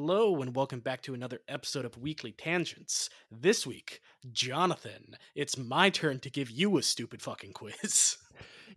[0.00, 3.10] Hello, and welcome back to another episode of Weekly Tangents.
[3.32, 8.16] This week, Jonathan, it's my turn to give you a stupid fucking quiz.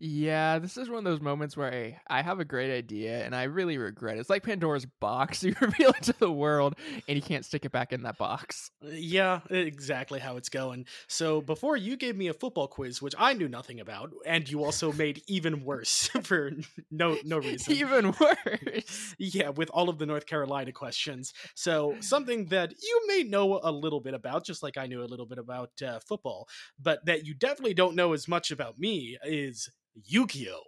[0.03, 3.35] Yeah, this is one of those moments where I, I have a great idea and
[3.35, 4.21] I really regret it.
[4.21, 5.43] It's like Pandora's box.
[5.51, 6.75] You reveal it to the world
[7.07, 8.71] and you can't stick it back in that box.
[8.81, 10.85] Yeah, exactly how it's going.
[11.07, 14.63] So, before you gave me a football quiz, which I knew nothing about, and you
[14.63, 16.51] also made even worse for
[16.89, 17.73] no no reason.
[17.73, 19.15] Even worse.
[19.17, 21.33] Yeah, with all of the North Carolina questions.
[21.53, 25.05] So, something that you may know a little bit about, just like I knew a
[25.05, 26.47] little bit about uh, football,
[26.79, 29.69] but that you definitely don't know as much about me is
[30.05, 30.61] Yu Gi Oh!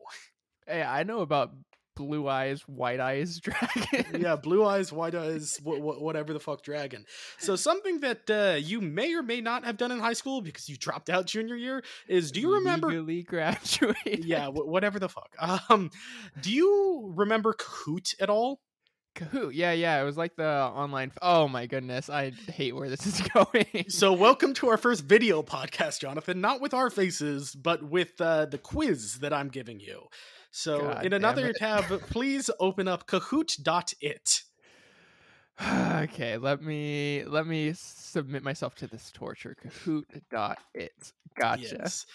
[0.68, 1.52] Hey, I know about
[1.96, 4.22] blue eyes, white eyes dragon.
[4.22, 7.06] yeah, blue eyes, white eyes, wh- wh- whatever the fuck dragon.
[7.38, 10.68] So something that uh, you may or may not have done in high school because
[10.70, 12.88] you dropped out junior year is do you remember?
[12.88, 14.26] Legally graduated.
[14.26, 15.36] Yeah, wh- whatever the fuck.
[15.70, 15.92] Um,
[16.42, 18.60] do you remember Kahoot at all?
[19.16, 19.52] Kahoot.
[19.54, 20.02] Yeah, yeah.
[20.02, 21.10] It was like the online.
[21.10, 23.86] F- oh my goodness, I hate where this is going.
[23.90, 26.42] So welcome to our first video podcast, Jonathan.
[26.42, 30.04] Not with our faces, but with uh, the quiz that I'm giving you.
[30.52, 34.42] So God in another tab, please open up Kahoot.it.
[35.62, 39.56] okay, let me let me submit myself to this torture.
[39.64, 41.14] Kahoot dot it.
[41.40, 41.78] Gotcha.
[41.80, 42.06] Yes.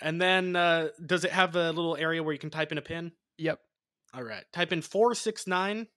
[0.00, 2.82] And then uh, does it have a little area where you can type in a
[2.82, 3.12] pin?
[3.36, 3.58] Yep.
[4.14, 4.44] All right.
[4.52, 5.88] Type in 469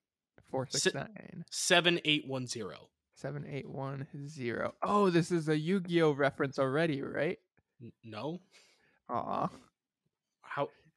[0.52, 2.78] Four six nine 7810.
[3.16, 4.74] seven eight one zero.
[4.84, 7.38] Oh, this is a Yu-Gi-Oh reference already, right?
[7.82, 8.42] N- No?
[9.10, 9.50] Aw.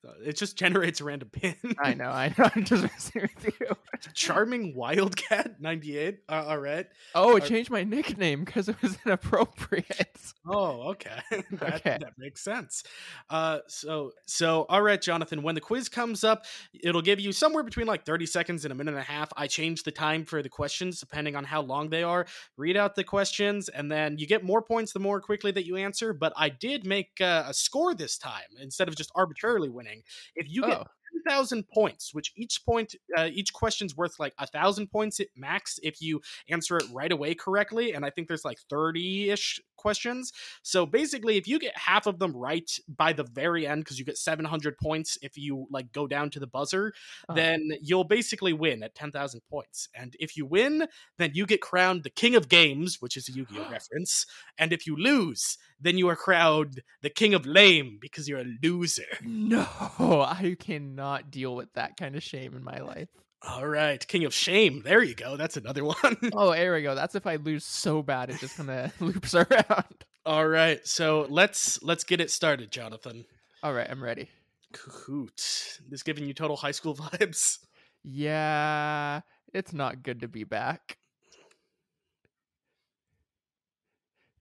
[0.07, 1.55] Uh, It just generates a random pin.
[1.79, 2.49] I know, I know.
[2.55, 3.69] I'm just messing with you.
[4.15, 6.21] Charming Wildcat 98.
[6.29, 6.87] Uh, all right.
[7.15, 10.19] Oh, it Are- changed my nickname because it was inappropriate.
[10.47, 11.21] Oh, okay.
[11.31, 11.99] that, Okay.
[12.01, 12.85] that makes sense.
[13.31, 15.43] Uh, so, so, all right, Jonathan.
[15.43, 16.45] When the quiz comes up,
[16.83, 19.31] it'll give you somewhere between like thirty seconds and a minute and a half.
[19.37, 22.27] I change the time for the questions depending on how long they are.
[22.57, 25.77] Read out the questions, and then you get more points the more quickly that you
[25.77, 26.13] answer.
[26.13, 29.94] But I did make uh, a score this time instead of just arbitrarily winning.
[30.35, 30.85] If you get Oh,
[31.27, 35.79] thousand points, which each point, uh, each question's worth like a thousand points at max
[35.83, 37.93] if you answer it right away correctly.
[37.93, 40.33] And I think there's like thirty ish questions.
[40.63, 44.05] So basically, if you get half of them right by the very end, because you
[44.05, 46.85] get seven hundred points if you like go down to the buzzer,
[47.29, 47.35] Oh.
[47.35, 49.89] then you'll basically win at ten thousand points.
[49.95, 53.33] And if you win, then you get crowned the king of games, which is a
[53.33, 54.25] Yu-Gi-Oh reference.
[54.59, 58.53] And if you lose, then you are crowned the king of lame because you're a
[58.63, 59.13] loser.
[59.23, 59.67] no,
[60.01, 63.09] I cannot deal with that kind of shame in my life.
[63.47, 64.83] All right, King of Shame.
[64.85, 65.37] There you go.
[65.37, 66.17] That's another one.
[66.33, 66.95] Oh, there we go.
[66.95, 70.05] That's if I lose so bad it just kind of loops around.
[70.27, 73.25] All right, so let's let's get it started, Jonathan.
[73.63, 74.29] All right, I'm ready.
[74.73, 75.81] Kahoot.
[75.89, 77.59] This giving you total high school vibes.
[78.03, 79.21] Yeah,
[79.53, 80.97] it's not good to be back.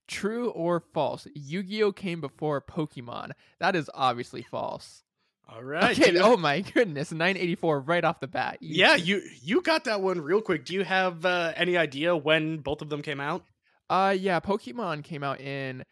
[0.06, 1.26] True or false?
[1.34, 3.30] Yu-Gi-Oh came before Pokemon.
[3.58, 5.03] That is obviously false.
[5.48, 5.98] All right.
[5.98, 6.12] okay.
[6.12, 8.58] you- Oh my goodness, 984 right off the bat.
[8.60, 8.78] Easy.
[8.80, 10.64] yeah, you you got that one real quick.
[10.64, 13.44] Do you have uh, any idea when both of them came out?
[13.90, 15.84] Uh yeah, Pokemon came out in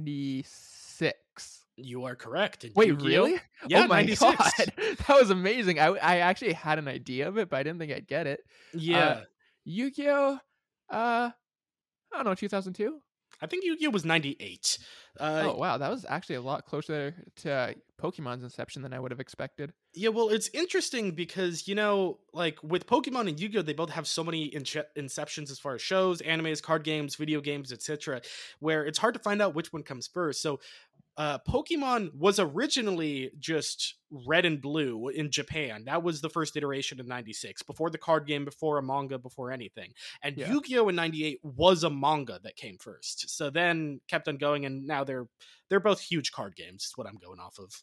[0.00, 1.64] 1996.
[1.76, 2.64] You are correct.
[2.64, 3.40] And Wait, really?
[3.66, 4.36] Yeah, oh my 96.
[4.36, 4.72] god.
[5.06, 5.78] That was amazing.
[5.80, 8.40] I I actually had an idea of it, but I didn't think I'd get it.
[8.74, 9.22] Yeah,
[9.64, 10.38] Yu-Gi-Oh
[10.90, 11.30] uh
[12.12, 13.00] I don't know, 2002?
[13.42, 14.78] I think Yu-Gi-Oh was ninety eight.
[15.18, 19.10] Uh, oh wow, that was actually a lot closer to Pokemon's inception than I would
[19.10, 19.72] have expected.
[19.92, 24.06] Yeah, well, it's interesting because you know, like with Pokemon and Yu-Gi-Oh, they both have
[24.06, 28.20] so many ince- inceptions as far as shows, animes, card games, video games, etc.,
[28.60, 30.42] where it's hard to find out which one comes first.
[30.42, 30.60] So,
[31.20, 35.84] uh, Pokemon was originally just red and blue in Japan.
[35.84, 39.52] That was the first iteration in '96, before the card game, before a manga, before
[39.52, 39.92] anything.
[40.22, 40.50] And Yeah.
[40.50, 43.28] Yu-Gi-Oh in '98 was a manga that came first.
[43.36, 45.26] So then kept on going, and now they're
[45.68, 46.84] they're both huge card games.
[46.86, 47.82] Is what I'm going off of.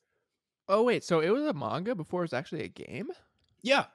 [0.67, 3.09] Oh wait, so it was a manga before it was actually a game?
[3.61, 3.85] Yeah.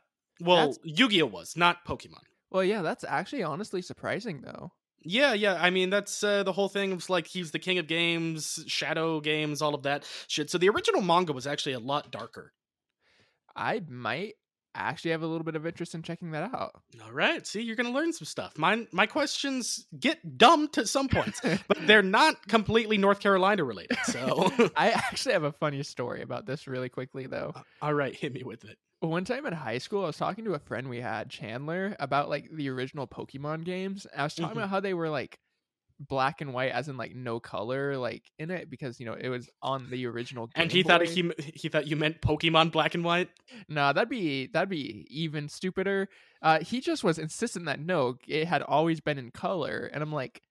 [0.40, 2.22] Well, That's- Yu-Gi-Oh was not Pokemon.
[2.50, 4.72] Well, yeah, that's actually honestly surprising though.
[5.04, 5.54] Yeah, yeah.
[5.60, 6.92] I mean, that's uh, the whole thing.
[6.92, 10.50] It's like he's the king of games, shadow games, all of that shit.
[10.50, 12.52] So the original manga was actually a lot darker.
[13.54, 14.34] I might
[14.74, 16.80] actually have a little bit of interest in checking that out.
[17.04, 17.46] All right.
[17.46, 18.56] See, you're gonna learn some stuff.
[18.56, 23.98] My my questions get dumb to some points, but they're not completely North Carolina related.
[24.04, 27.52] So, I actually have a funny story about this really quickly though.
[27.80, 28.78] all right, hit me with it.
[29.02, 32.28] One time in high school, I was talking to a friend we had, Chandler, about
[32.28, 34.06] like the original Pokemon games.
[34.16, 34.56] I was talking Mhm.
[34.58, 35.40] about how they were like
[35.98, 39.28] black and white as in like no color like in it because you know it
[39.28, 40.88] was on the original Game And he Boy.
[40.88, 43.28] thought he he thought you meant Pokemon Black and White.
[43.68, 46.08] No, that'd be that'd be even stupider.
[46.40, 50.12] Uh, he just was insistent that no, it had always been in color, and I'm
[50.12, 50.42] like,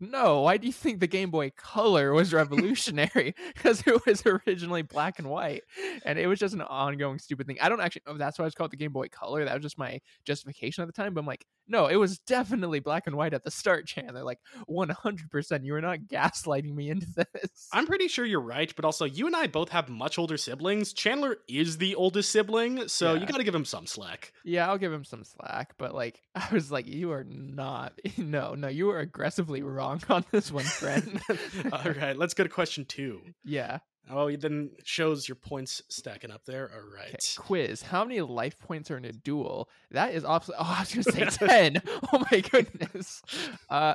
[0.00, 0.42] no.
[0.42, 3.34] Why do you think the Game Boy Color was revolutionary?
[3.54, 5.62] Because it was originally black and white,
[6.04, 7.58] and it was just an ongoing stupid thing.
[7.60, 9.44] I don't actually know if that's why it's called the Game Boy Color.
[9.44, 11.14] That was just my justification at the time.
[11.14, 13.86] But I'm like, no, it was definitely black and white at the start.
[13.86, 15.30] Chan, they're like 100.
[15.30, 17.68] percent You were not gaslighting me into this.
[17.72, 20.92] I'm pretty sure you're right, but also you and I both have much older siblings.
[20.92, 24.32] Chandler is the oldest sibling, so you got to give him some slack.
[24.44, 28.54] Yeah, I'll give him some slack, but like I was like, you are not no,
[28.54, 31.20] no, you are aggressively wrong on this one, friend.
[31.72, 33.22] All right, let's go to question two.
[33.44, 33.78] yeah.
[34.10, 36.68] Oh, it then shows your points stacking up there.
[36.74, 37.10] All right.
[37.10, 37.18] Okay.
[37.36, 37.82] Quiz.
[37.82, 39.68] How many life points are in a duel?
[39.92, 41.82] That is obviously oh I was gonna say ten.
[42.12, 43.22] Oh my goodness.
[43.70, 43.94] Uh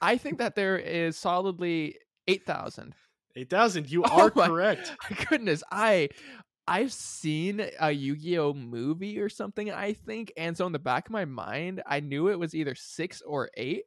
[0.00, 1.96] I think that there is solidly
[2.28, 2.94] eight thousand.
[3.34, 3.90] 8,000.
[3.90, 4.96] You Oh are my- correct.
[5.10, 6.08] My goodness, I
[6.68, 11.12] I've seen a Yu-Gi-Oh movie or something, I think, and so in the back of
[11.12, 13.84] my mind, I knew it was either six or eight,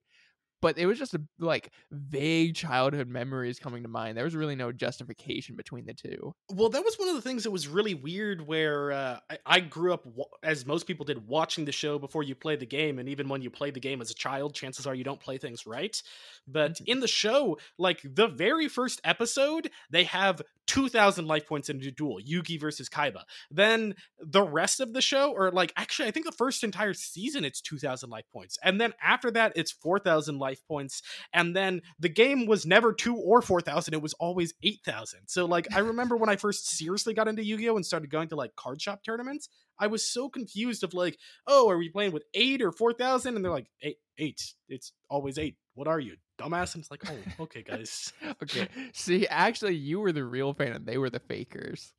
[0.62, 4.18] but it was just a, like vague childhood memories coming to mind.
[4.18, 6.34] There was really no justification between the two.
[6.50, 8.46] Well, that was one of the things that was really weird.
[8.46, 10.06] Where uh, I, I grew up,
[10.44, 13.42] as most people did, watching the show before you play the game, and even when
[13.42, 16.02] you play the game as a child, chances are you don't play things right.
[16.48, 16.84] But Mhm.
[16.88, 20.42] in the show, like the very first episode, they have
[20.72, 23.24] two thousand life points in a duel, Yugi versus Kaiba.
[23.50, 27.44] Then the rest of the show, or like actually, I think the first entire season,
[27.44, 31.02] it's two thousand life points, and then after that, it's four thousand life points,
[31.34, 35.28] and then the game was never two or four thousand; it was always eight thousand.
[35.28, 38.38] So like, I remember when I first seriously got into Yu-Gi-Oh and started going to
[38.38, 42.24] like card shop tournaments, I was so confused of like, oh, are we playing with
[42.34, 43.36] eight or four thousand?
[43.36, 44.54] And they're like, eight, eight.
[44.70, 45.58] It's always eight.
[45.74, 46.76] What are you, dumbass?
[46.76, 48.12] And it's like, oh, okay, guys.
[48.44, 48.68] Okay.
[48.94, 51.94] See, actually you were the real fan and they were the fakers.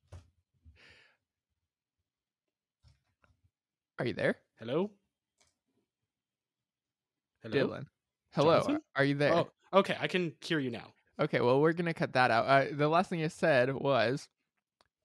[3.98, 4.36] Are you there?
[4.58, 4.90] Hello.
[7.42, 7.68] Hello.
[7.68, 7.86] Dylan.
[8.34, 8.60] Hello.
[8.60, 8.80] Jonathan?
[8.96, 9.34] Are you there?
[9.34, 9.96] Oh, okay.
[10.00, 10.92] I can hear you now.
[11.20, 12.46] Okay, well, we're gonna cut that out.
[12.46, 14.28] Uh, the last thing I said was,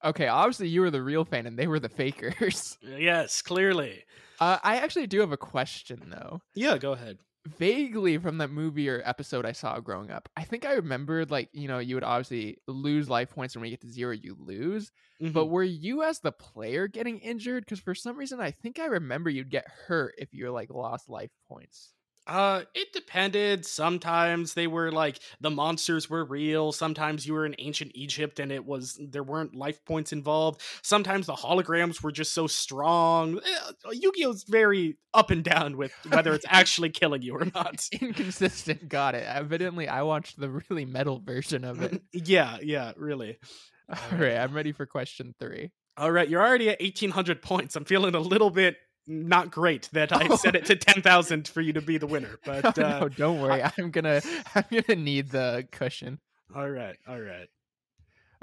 [0.04, 2.78] okay, obviously you were the real fan and they were the fakers.
[2.98, 4.04] Yes, clearly.
[4.40, 6.42] Uh, I actually do have a question though.
[6.56, 7.18] Yeah, go ahead.
[7.50, 11.50] Vaguely from that movie or episode I saw growing up, I think I remembered like
[11.54, 14.36] you know you would obviously lose life points and when you get to zero you
[14.40, 14.92] lose.
[15.20, 15.34] Mhm.
[15.34, 17.64] But were you as the player getting injured?
[17.66, 21.10] Because for some reason I think I remember you'd get hurt if you like lost
[21.10, 21.94] life points.
[22.28, 23.66] Uh, it depended.
[23.66, 26.74] Sometimes they were like the monsters were real.
[26.74, 30.62] Sometimes you were in ancient Egypt and it was there weren't life points involved.
[30.82, 33.40] Sometimes the holograms were just so strong.
[33.40, 37.88] Eh, Yu-Gi-Oh's very up and down with whether it's actually killing you or not.
[38.02, 38.90] Inconsistent.
[38.90, 39.24] Got it.
[39.26, 42.02] Evidently, I watched the really metal version of it.
[42.14, 43.40] yeah, yeah, really.
[43.90, 45.72] All right, I'm ready for question three.
[45.96, 47.76] All right, you're already at 1800 points.
[47.76, 48.76] I'm feeling a little bit
[49.08, 52.38] not great that I set it to 10,000 for you to be the winner.
[52.46, 53.64] But oh, uh, no, don't worry.
[53.64, 54.22] I'm gonna
[54.56, 56.20] I'm gonna need the cushion.
[56.56, 57.48] all right, all right.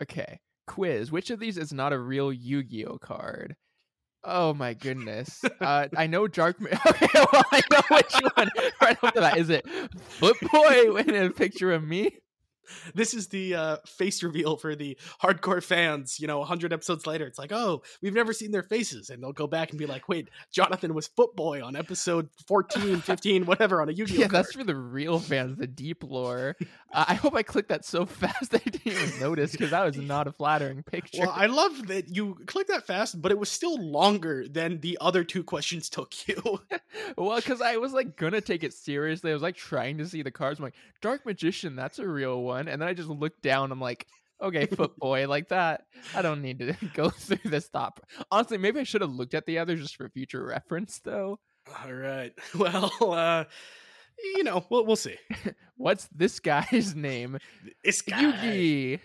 [0.03, 0.41] Okay.
[0.67, 1.13] Quiz.
[1.13, 3.55] Which of these is not a real Yu-Gi-Oh card?
[4.25, 5.45] Oh my goodness.
[5.61, 6.57] Uh, I know Dark.
[6.87, 8.49] Okay, well, I know which one.
[8.81, 9.67] Right after that, is it
[10.01, 12.17] Foot Boy in a picture of me?
[12.95, 16.19] This is the uh, face reveal for the hardcore fans.
[16.21, 19.11] You know, 100 episodes later, it's like, oh, we've never seen their faces.
[19.11, 23.47] And they'll go back and be like, wait, Jonathan was Footboy on episode 14, 15,
[23.47, 24.21] whatever on a Yu Gi Oh!
[24.21, 26.57] Yeah, that's for the real fans, the deep lore.
[26.93, 29.97] Uh, I hope I clicked that so fast I didn't even notice because that was
[29.97, 31.23] not a flattering picture.
[31.23, 34.99] Well, I love that you clicked that fast, but it was still longer than the
[35.01, 36.61] other two questions took you.
[37.17, 39.31] Well, because I was like gonna take it seriously.
[39.31, 40.59] I was like trying to see the cards.
[40.59, 42.54] I'm like, Dark Magician, that's a real one.
[42.57, 43.73] And then I just looked down.
[43.73, 44.07] I'm like,
[44.41, 45.83] okay, Foot Boy, like that.
[46.15, 48.01] I don't need to go through this stop.
[48.31, 51.39] Honestly, maybe I should have looked at the others just for future reference, though.
[51.83, 52.33] All right.
[52.55, 53.45] Well, uh,
[54.37, 55.17] you know, we'll, we'll see.
[55.77, 57.39] What's this guy's name?
[57.83, 58.23] This guy.
[58.23, 59.01] Yugi.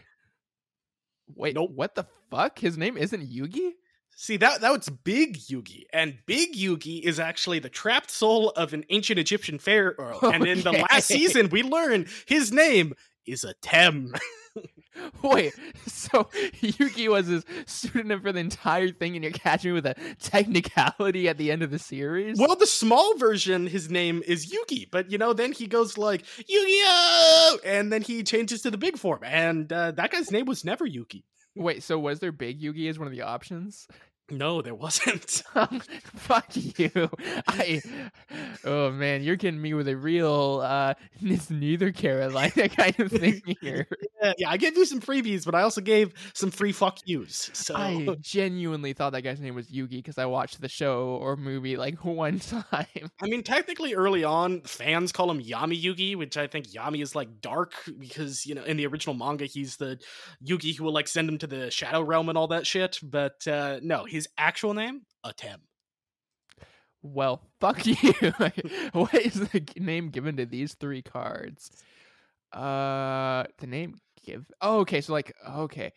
[1.36, 1.72] Wait, Nope.
[1.74, 2.60] what the fuck?
[2.60, 3.72] His name isn't Yugi?
[4.16, 8.74] See that that was Big Yugi, and Big Yugi is actually the trapped soul of
[8.74, 10.20] an ancient Egyptian pharaoh.
[10.22, 12.96] And in the last season, we learn his name
[13.32, 14.18] is Atem.
[15.24, 15.54] Wait,
[15.86, 16.24] so
[16.62, 21.30] Yugi was his pseudonym for the entire thing, and you're catching me with a technicality
[21.30, 22.40] at the end of the series?
[22.40, 26.26] well, the small version, his name is Yugi, but you know, then he goes like
[26.38, 30.66] Yu-Gi-Oh, and then he changes to the big form, and uh, that guy's name was
[30.66, 31.24] never Yugi.
[31.56, 33.88] Wait, so was there Big Yugi as one of the options?
[34.32, 35.44] No, there wasn't.
[36.16, 37.10] Fuck you.
[37.48, 37.82] I
[38.64, 43.42] Oh man, you're getting me with a real uh it's neither Carolina kind of thing
[43.62, 43.88] here.
[44.22, 47.50] Yeah, yeah, I gave you some freebies, but I also gave some free fuck yous.
[47.54, 51.36] So I genuinely thought that guy's name was Yugi because I watched the show or
[51.36, 52.86] movie like one time.
[53.22, 57.16] I mean, technically, early on, fans call him Yami Yugi, which I think Yami is
[57.16, 60.00] like dark because you know in the original manga he's the
[60.46, 63.00] Yugi who will like send him to the Shadow Realm and all that shit.
[63.02, 65.60] But uh, no, his actual name, Atem.
[67.02, 67.96] Well, fuck you.
[68.92, 71.72] what is the name given to these three cards?
[72.52, 73.96] Uh, the name
[74.26, 74.46] give.
[74.60, 75.00] Oh, okay.
[75.00, 75.94] So like, okay,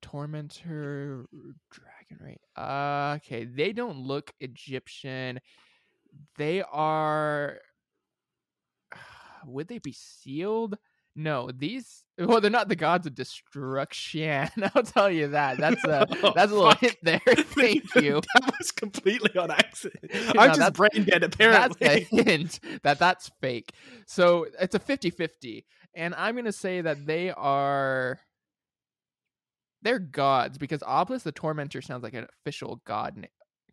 [0.00, 1.26] Tormentor,
[1.70, 2.38] Dragon Ray.
[2.56, 5.38] Uh, okay, they don't look Egyptian.
[6.38, 7.58] They are.
[9.44, 10.78] Would they be sealed?
[11.16, 12.02] No, these.
[12.18, 14.48] Well, they're not the gods of destruction.
[14.74, 15.58] I'll tell you that.
[15.58, 16.80] That's a Oh, that's a little fuck.
[16.80, 17.20] hit there.
[17.26, 18.22] Thank you.
[18.34, 20.10] that was completely on accident.
[20.34, 23.70] No, I'm just brain dead, Apparently, that's a hint that that's fake.
[24.06, 25.64] So it's a 50-50.
[25.94, 28.18] And I'm going to say that they are
[29.82, 33.18] they're gods because Obelisk the Tormentor sounds like an official god.
[33.18, 33.26] na-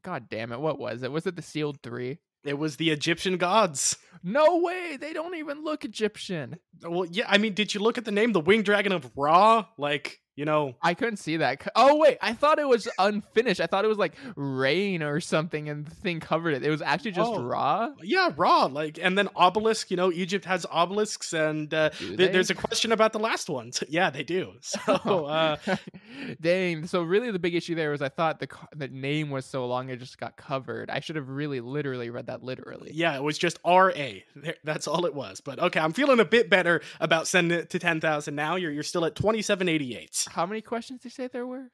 [0.03, 0.59] God damn it.
[0.59, 1.11] What was it?
[1.13, 2.19] Was it the Sealed 3?
[2.43, 3.97] It was the Egyptian gods.
[4.23, 4.97] No way.
[4.99, 6.57] They don't even look Egyptian.
[6.81, 9.65] Well, yeah, I mean, did you look at the name, the Winged Dragon of Ra?
[9.77, 11.67] Like, you know, I couldn't see that.
[11.75, 13.61] Oh wait, I thought it was unfinished.
[13.61, 16.63] I thought it was like rain or something and the thing covered it.
[16.63, 17.43] It was actually just Oh.
[17.43, 17.91] Ra.
[18.01, 18.65] yeah, Ra.
[18.65, 19.91] Like, and then obelisk.
[19.91, 23.83] You know, Egypt has obelisks, and uh, th- there's a question about the last ones.
[23.93, 24.53] Yeah, they do.
[24.61, 24.79] So,
[25.25, 25.57] uh,
[26.41, 26.87] Dang.
[26.87, 29.65] So really, the big issue there was I thought the co- the name was so
[29.67, 30.89] long it just got covered.
[30.89, 32.91] I should have really literally read that literally.
[32.93, 34.23] yeah, it was just R A.
[34.63, 35.41] That's all it was.
[35.41, 38.55] But okay, I'm feeling a bit better about sending it to ten thousand now.
[38.55, 40.22] You're you're still at twenty seven eighty eight.
[40.25, 41.71] How many questions did you say there were?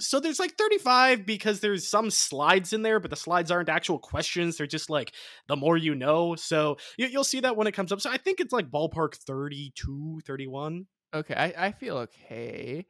[0.00, 3.98] So there's like 35 because there's some slides in there, but the slides aren't actual
[3.98, 4.56] questions.
[4.56, 5.12] They're just like
[5.46, 6.34] the more you know.
[6.34, 8.00] So you, you'll see that when it comes up.
[8.00, 10.86] So I think it's like ballpark 32, 31.
[11.14, 12.86] Okay, I, I feel okay.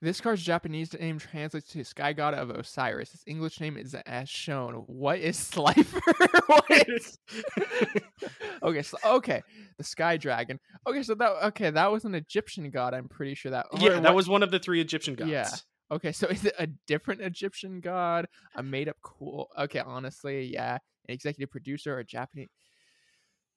[0.00, 3.14] This card's Japanese name translates to Sky God of Osiris.
[3.14, 4.74] Its English name is as shown.
[4.86, 6.00] What is Slifer?
[6.46, 7.18] what is...
[8.62, 9.42] okay, so okay,
[9.76, 10.60] the Sky Dragon.
[10.86, 12.94] Okay, so that okay, that was an Egyptian god.
[12.94, 13.66] I'm pretty sure that.
[13.78, 15.30] yeah, that what- was one of the three Egyptian gods.
[15.30, 15.50] Yeah.
[15.90, 18.28] Okay, so is it a different Egyptian god?
[18.54, 19.48] A made up cool.
[19.58, 22.48] Okay, honestly, yeah, an executive producer or a Japanese.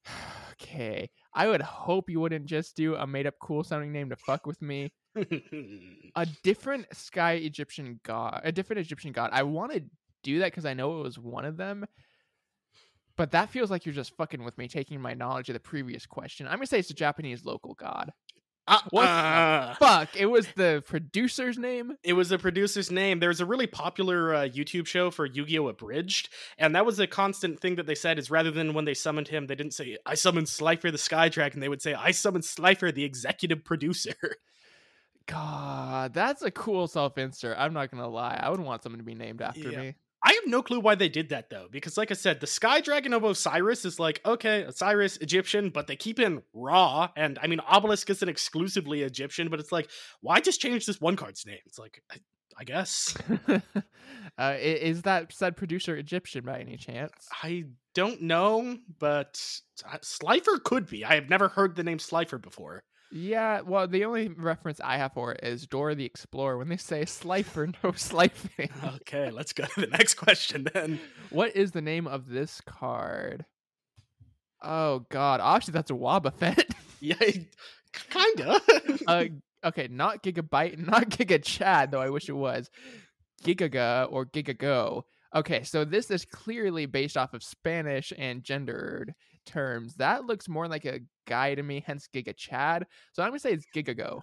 [0.54, 4.16] okay, I would hope you wouldn't just do a made up cool sounding name to
[4.16, 4.92] fuck with me.
[6.15, 9.30] A different sky Egyptian god, a different Egyptian god.
[9.34, 9.84] I want to
[10.24, 11.86] do that because I know it was one of them.
[13.18, 16.06] But that feels like you're just fucking with me, taking my knowledge of the previous
[16.06, 16.48] question.
[16.48, 18.12] I'm gonna say it's a Japanese local god.
[18.91, 21.98] What Uh, Fuck, it was the producer's name.
[22.03, 23.20] it was the producer's name.
[23.20, 25.68] There was a really popular uh, YouTube show for Yu Gi Oh!
[25.68, 28.94] Abridged, and that was a constant thing that they said is rather than when they
[28.94, 31.60] summoned him, they didn't say, I summoned Slifer the Sky Dragon.
[31.60, 34.13] They would say, I summoned Slifer the executive producer.
[35.28, 37.58] God, that's a cool self insert.
[37.58, 38.40] I'm not gonna lie.
[38.42, 39.80] I would want someone to be named after Yeah.
[39.82, 39.96] me.
[40.24, 42.80] I have no clue why they did that though, because like I said, the Sky
[42.80, 47.48] Dragon of Osiris is like okay, Osiris Egyptian, but they keep in Ra, and I
[47.48, 49.90] mean Obelisk isn't exclusively Egyptian, but it's like
[50.22, 51.58] why just change this one card's name?
[51.66, 52.18] It's like I,
[52.60, 53.18] I guess
[54.38, 57.13] uh, is that said producer Egyptian by any chance?
[57.42, 59.42] I don't know, but
[59.92, 61.04] uh, Slifer could be.
[61.04, 62.84] I have never heard the name Slifer before.
[63.12, 66.77] Yeah, well, the only reference I have for it is Dora the Explorer when they
[66.77, 68.70] say Slifer, no slifing.
[69.01, 71.00] Okay, let's go to the next question then.
[71.30, 73.46] what is the name of this card?
[74.62, 76.63] Oh God, actually, that's a Wobbuffet.
[77.03, 77.15] Yeah,
[78.12, 78.62] kinda.
[79.08, 79.25] uh,
[79.65, 82.70] okay, not Gigabyte, not Giga Chad, though I wish it was.
[83.44, 85.01] Gigaga or Gigago.
[85.34, 89.15] Okay, so this is clearly based off of Spanish and gendered
[89.46, 89.96] terms.
[89.96, 92.86] That looks more like a guy to me, hence Giga Chad.
[93.14, 94.22] So I'm gonna say it's Gigago.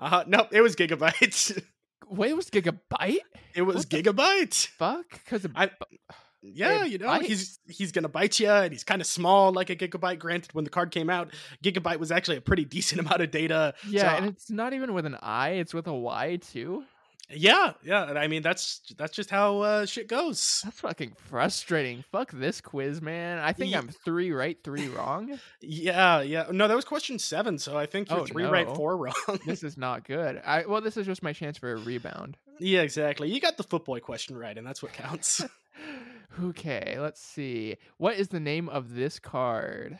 [0.00, 1.62] uh, nope, it was Gigabyte.
[2.08, 3.18] Wait, it was Gigabyte?
[3.54, 4.66] It was What Gigabyte.
[4.68, 5.70] Fuck, because I-
[6.42, 9.76] Yeah, you know, he's he's gonna bite you, and he's kind of small, like a
[9.76, 10.18] gigabyte.
[10.18, 11.32] Granted, when the card came out,
[11.64, 13.74] gigabyte was actually a pretty decent amount of data.
[13.86, 16.82] yeah, So, and it's not even with an I; it's with a Y too.
[17.30, 18.08] Yeah, yeah.
[18.08, 20.60] and I mean, that's that's just how uh, shit goes.
[20.64, 22.04] That's fucking frustrating.
[22.12, 23.38] Fuck this quiz, man.
[23.38, 25.38] I think Ye- I'm three right, three wrong.
[25.60, 26.46] Yeah, yeah.
[26.50, 29.14] No, that was question seven, so I think you're Oh, three right, four wrong.
[29.46, 30.42] this is not good.
[30.44, 32.36] I well, this is just my chance for a rebound.
[32.58, 33.30] yeah, exactly.
[33.30, 35.42] You got the footboy question right, and that's what counts.
[36.42, 37.76] Okay, let's see.
[37.98, 39.98] What is the name of this card?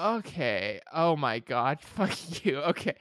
[0.00, 0.80] Okay.
[0.92, 1.80] Oh my god.
[1.82, 2.58] Fuck you.
[2.58, 2.94] Okay.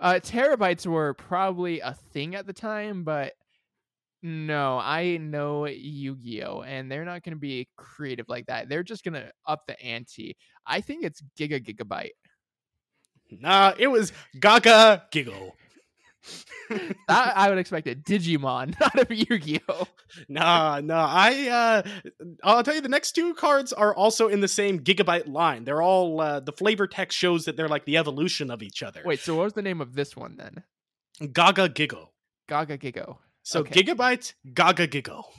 [0.00, 3.34] Uh terabytes were probably a thing at the time, but
[4.22, 8.68] No, I know Yu-Gi-Oh, and they're not to be creative like that.
[8.68, 10.36] They're just to up the ante.
[10.66, 12.12] I think it's Giga Gigabyte.
[13.30, 15.54] Nah, it was Gaga Giggle.
[17.08, 18.04] That I would expect it.
[18.04, 19.86] Digimon, not a Yu-Gi-Oh.
[20.28, 21.06] Nah, nah.
[21.06, 21.82] I uh
[22.42, 25.64] I'll tell you the next two cards are also in the same gigabyte line.
[25.64, 29.02] They're all uh, the flavor text shows that they're like the evolution of each other.
[29.04, 30.62] Wait, so what was the name of this one then?
[31.32, 32.10] Gaga Giggle.
[32.48, 33.18] Gaga Gigo.
[33.42, 33.82] So Okay.
[33.82, 35.30] gigabyte, Gaga Giggle.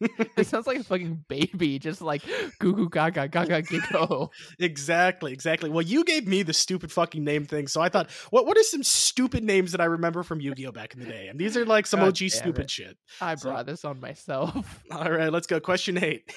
[0.36, 2.22] It sounds like a fucking baby, just like
[2.58, 4.28] goo goo gaga gaga gigo.
[4.58, 5.68] Exactly, exactly.
[5.70, 8.62] Well, you gave me the stupid fucking name thing, so I thought, what what are
[8.62, 11.28] some stupid names that I remember from Yu-Gi-Oh back in the day?
[11.28, 12.70] And these are like some God OG stupid it.
[12.70, 12.96] shit.
[13.20, 14.82] I So- brought this on myself.
[14.90, 15.60] All right, let's go.
[15.60, 16.32] Question eight.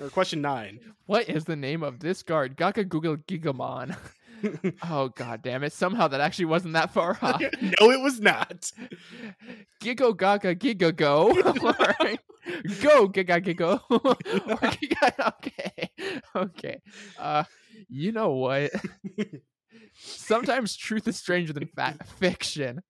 [0.00, 0.78] Or question nine.
[1.06, 2.56] What is the name of this guard?
[2.56, 3.96] Gaga Google Gigamon.
[4.88, 5.72] Oh god damn it.
[5.72, 7.40] Somehow that actually wasn't that far off.
[7.40, 8.70] no, it was not.
[9.82, 11.30] Gigo Gaga Giga Go.
[11.42, 12.20] Alright.
[12.82, 13.80] Go Giga Gigo.
[14.78, 15.90] Giga- okay.
[16.34, 16.80] Okay.
[17.18, 17.44] Uh
[17.88, 18.70] you know what?
[19.94, 22.80] Sometimes truth is stranger than fa- fiction.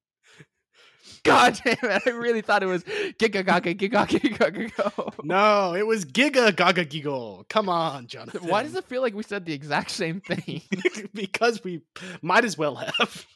[1.24, 2.02] God damn it.
[2.06, 5.14] I really thought it was Giga Gaga Giga Giga Gigo.
[5.24, 7.44] No, it was Giga Gaga Giggle.
[7.48, 8.48] Come on, Jonathan.
[8.48, 10.62] Why does it feel like we said the exact same thing?
[11.14, 11.82] because we
[12.22, 13.26] might as well have.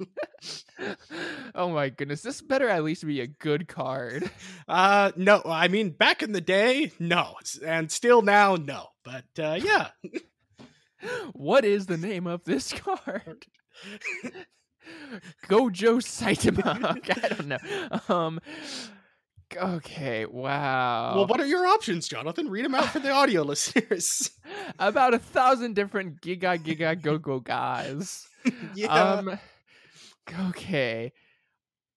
[1.54, 2.22] oh my goodness.
[2.22, 4.30] This better at least be a good card.
[4.68, 7.34] Uh, no, I mean back in the day, no,
[7.64, 8.86] and still now, no.
[9.04, 9.88] But uh, yeah,
[11.32, 13.46] What is the name of this card?
[15.48, 16.96] Gojo Saitama.
[16.98, 18.14] Okay, I don't know.
[18.14, 18.40] Um
[19.54, 21.14] Okay, wow.
[21.14, 22.48] well, what are your options, Jonathan?
[22.48, 24.30] Read them out for the audio listeners.
[24.78, 28.26] About a thousand different Giga Giga Go Go guys.
[28.74, 29.38] yeah, Um
[30.48, 31.12] Okay.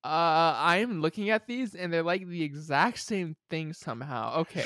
[0.04, 4.39] Uh I'm looking at these and they're like the exact same thing somehow.
[4.42, 4.65] Okay.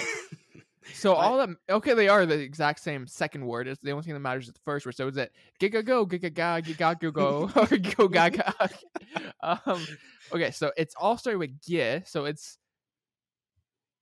[0.94, 3.68] So all that okay, they are the exact same second word.
[3.68, 4.96] It's the only thing that matters is the first word.
[4.96, 8.54] So is it giga go, giga ga, giga go go, or go gaga?
[9.42, 9.86] um,
[10.34, 12.58] okay, so it's all starting with gi, so it's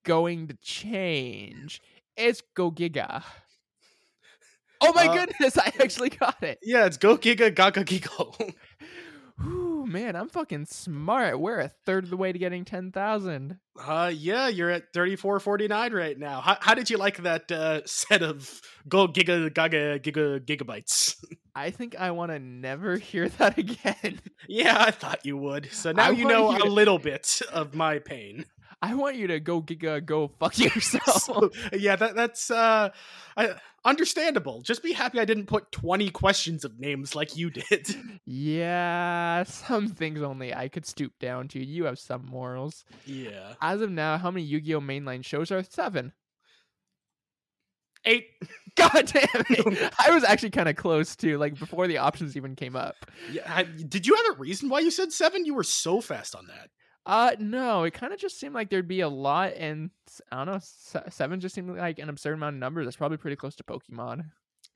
[0.03, 1.81] going to change.
[2.15, 3.23] It's go giga.
[4.79, 6.59] Oh my Uh, goodness, I actually got it.
[6.61, 8.37] yeah, it's Go Giga Gaga Giggle.
[9.87, 11.39] Man, I'm fucking smart.
[11.39, 13.57] We're a third of the way to getting ten thousand.
[13.79, 16.41] Uh, yeah, you're at thirty four forty nine right now.
[16.41, 21.15] How, how did you like that uh, set of Go Giga Gaga Giga Gigabytes?
[21.55, 24.19] I think I want to never hear that again.
[24.49, 25.69] yeah, I thought you would.
[25.71, 28.45] So now I you know a little bit of my pain.
[28.81, 31.23] I want you to go giga go fuck yourself.
[31.23, 32.89] So, yeah, that that's uh
[33.35, 34.61] I, understandable.
[34.61, 37.95] Just be happy I didn't put 20 questions of names like you did.
[38.25, 41.63] yeah, some things only I could stoop down to.
[41.63, 42.85] You have some morals.
[43.05, 43.53] yeah.
[43.61, 46.13] As of now, how many Yu-Gi-Oh mainline shows are seven?
[48.05, 48.25] 8
[48.75, 49.93] God damn it!
[49.99, 52.95] I was actually kind of close to like before the options even came up.
[53.31, 55.45] yeah, I, did you have a reason why you said 7?
[55.45, 56.69] You were so fast on that.
[57.07, 59.91] Uh, no, it kind of just seemed like there'd be a lot, and
[60.29, 62.85] I don't know, seven just seemed like an absurd amount of numbers.
[62.85, 64.25] That's probably pretty close to Pokemon.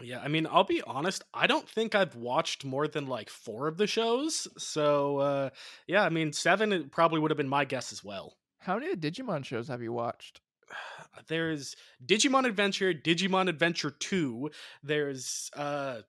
[0.02, 3.68] Yeah, I mean, I'll be honest, I don't think I've watched more than like 4
[3.68, 4.48] of the shows.
[4.58, 5.50] So, uh
[5.88, 8.38] yeah, I mean, 7 probably would have been my guess as well.
[8.60, 10.40] How many Digimon shows have you watched?
[11.28, 14.50] There's Digimon Adventure, Digimon Adventure 2,
[14.84, 16.02] there's uh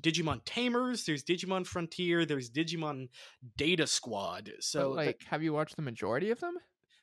[0.00, 3.08] Digimon Tamers, there's Digimon Frontier, there's Digimon
[3.56, 4.52] Data Squad.
[4.60, 6.54] So, th- like, have you watched the majority of them?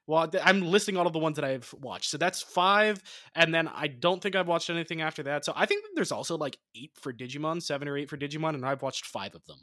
[0.08, 2.10] well, I'm listing all of the ones that I've watched.
[2.10, 3.02] So that's 5
[3.36, 5.46] and then I don't think I've watched anything after that.
[5.46, 8.56] So I think that there's also like 8 for Digimon, 7 or 8 for Digimon
[8.56, 9.60] and I've watched 5 of them.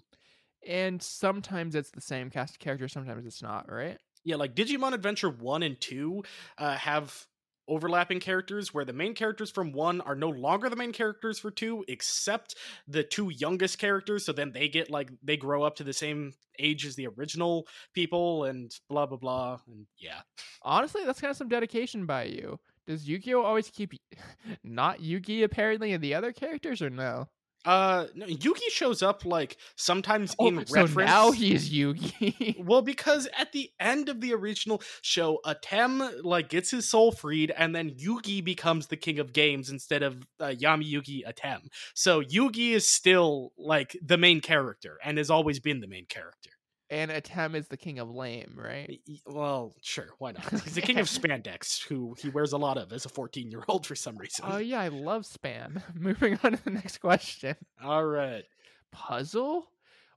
[0.66, 3.98] And sometimes it's the same cast of characters, sometimes it's not, right?
[4.24, 6.22] Yeah, like Digimon Adventure 1 and 2
[6.58, 7.26] uh, have
[7.68, 11.50] overlapping characters where the main characters from 1 are no longer the main characters for
[11.50, 12.54] 2 except
[12.86, 16.32] the two youngest characters so then they get like they grow up to the same
[16.58, 20.20] age as the original people and blah blah blah and yeah.
[20.62, 22.58] Honestly, that's kind of some dedication by you.
[22.86, 23.92] Does Yu-Gi-Oh always keep
[24.64, 27.28] not Yugi apparently and the other characters or no?
[27.68, 32.56] Uh no, Yugi shows up like sometimes in Oh, so reference now he is Yugi.
[32.64, 37.50] Well, because at the end of the original show, Atem like gets his soul freed,
[37.50, 41.66] and then Yugi becomes the king of games instead of uh, Yami Yugi Atem.
[41.92, 46.52] So Yugi is still like the main character and has always been the main character.
[46.90, 49.00] And Atem is the king of lame, right?
[49.26, 50.48] Well, sure, why not?
[50.50, 53.94] He's the king of spandex, who he wears a lot of as a fourteen-year-old for
[53.94, 54.44] some reason.
[54.48, 55.82] Oh yeah, I love spam.
[55.94, 57.56] Moving on to the next question.
[57.82, 58.44] All right.
[58.92, 59.68] Puzzle?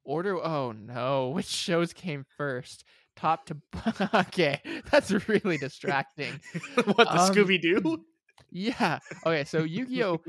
[0.04, 0.44] Order.
[0.44, 2.84] Oh no, which shows came first?
[3.18, 3.58] Top to
[4.14, 6.40] okay, that's really distracting.
[6.86, 8.04] what the Um, Scooby Doo?
[8.52, 9.00] Yeah.
[9.26, 10.20] Okay, so Yu-Gi-Oh!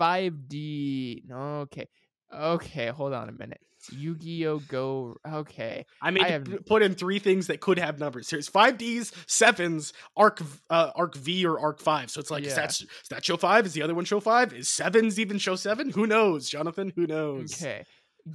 [0.00, 1.30] 5D.
[1.30, 1.88] Okay.
[2.34, 3.60] Okay, hold on a minute.
[3.90, 4.60] Yu-Gi-Oh!
[4.68, 5.16] Go.
[5.26, 5.86] Okay.
[6.00, 8.30] I mean, I have- put in three things that could have numbers.
[8.30, 10.40] Here's five Ds, sevens, arc,
[10.70, 12.10] uh, arc V or arc five.
[12.10, 13.66] So it's like, is that is that show five?
[13.66, 14.52] Is the other one show five?
[14.52, 15.90] Is sevens even show seven?
[15.90, 16.92] Who knows, Jonathan?
[16.94, 17.54] Who knows?
[17.60, 17.84] Okay.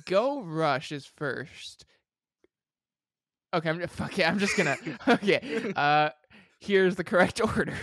[0.06, 1.86] Go Rush is first.
[3.54, 4.28] Okay, I'm fuck it.
[4.28, 4.76] I'm just gonna.
[5.08, 5.72] Okay.
[5.76, 6.10] Uh,
[6.60, 7.74] here's the correct order.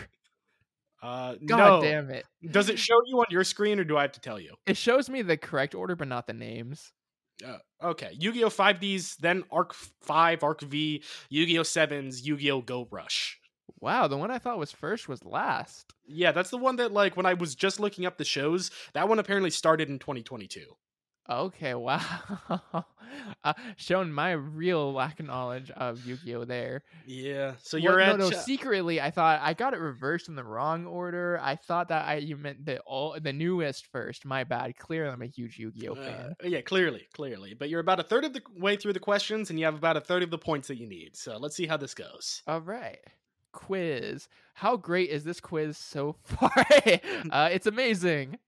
[1.02, 1.82] Uh, God no.
[1.82, 2.24] damn it!
[2.50, 4.54] Does it show you on your screen, or do I have to tell you?
[4.66, 6.92] It shows me the correct order, but not the names.
[7.46, 8.50] Uh, okay, Yu-Gi-Oh!
[8.50, 11.62] Five Ds, then Arc Five, Arc V, Yu-Gi-Oh!
[11.62, 12.62] Sevens, Yu-Gi-Oh!
[12.62, 13.38] Go Rush.
[13.80, 15.92] Wow, the one I thought was first was last.
[16.06, 19.08] Yeah, that's the one that like when I was just looking up the shows, that
[19.08, 20.64] one apparently started in 2022.
[21.28, 22.84] Okay, wow.
[23.42, 26.44] uh, showing my real lack of knowledge of Yu-Gi-Oh!
[26.44, 26.82] There.
[27.06, 28.30] Yeah, so you're no, at no.
[28.30, 31.38] cha- Secretly, I thought I got it reversed in the wrong order.
[31.42, 34.24] I thought that I you meant the all the newest first.
[34.26, 34.76] My bad.
[34.76, 35.94] Clearly, I'm a huge Yu-Gi-Oh!
[35.94, 36.36] Uh, fan.
[36.44, 37.54] yeah, clearly, clearly.
[37.54, 39.96] But you're about a third of the way through the questions, and you have about
[39.96, 41.16] a third of the points that you need.
[41.16, 42.42] So let's see how this goes.
[42.46, 42.98] All right.
[43.52, 44.28] Quiz.
[44.54, 46.50] How great is this quiz so far?
[47.30, 48.38] uh, it's amazing.